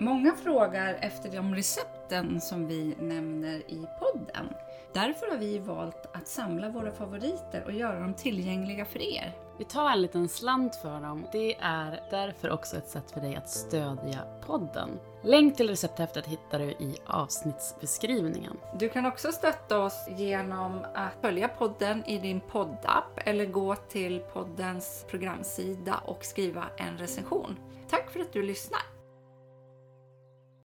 Många 0.00 0.32
frågar 0.42 0.94
efter 0.94 1.32
de 1.36 1.54
recepten 1.54 2.40
som 2.40 2.66
vi 2.68 2.94
nämner 3.00 3.54
i 3.56 3.86
podden. 4.00 4.46
Därför 4.94 5.30
har 5.30 5.38
vi 5.38 5.58
valt 5.58 6.16
att 6.16 6.28
samla 6.28 6.68
våra 6.68 6.92
favoriter 6.92 7.62
och 7.64 7.72
göra 7.72 8.00
dem 8.00 8.14
tillgängliga 8.14 8.84
för 8.84 9.02
er. 9.02 9.32
Vi 9.62 9.66
tar 9.66 9.90
en 9.90 10.02
liten 10.02 10.28
slant 10.28 10.76
för 10.76 11.00
dem. 11.00 11.26
Det 11.32 11.54
är 11.60 12.00
därför 12.10 12.50
också 12.50 12.76
ett 12.76 12.88
sätt 12.88 13.10
för 13.10 13.20
dig 13.20 13.36
att 13.36 13.50
stödja 13.50 14.18
podden. 14.46 14.88
Länk 15.24 15.56
till 15.56 15.68
recepthäftet 15.68 16.26
hittar 16.26 16.58
du 16.58 16.64
i 16.64 16.96
avsnittsbeskrivningen. 17.06 18.56
Du 18.78 18.88
kan 18.88 19.06
också 19.06 19.32
stötta 19.32 19.78
oss 19.78 20.06
genom 20.08 20.86
att 20.94 21.12
följa 21.20 21.48
podden 21.48 22.04
i 22.04 22.18
din 22.18 22.40
poddapp 22.40 23.20
eller 23.24 23.46
gå 23.46 23.76
till 23.76 24.20
poddens 24.32 25.04
programsida 25.08 26.00
och 26.04 26.24
skriva 26.24 26.64
en 26.76 26.98
recension. 26.98 27.56
Tack 27.90 28.10
för 28.10 28.20
att 28.20 28.32
du 28.32 28.42
lyssnar! 28.42 28.91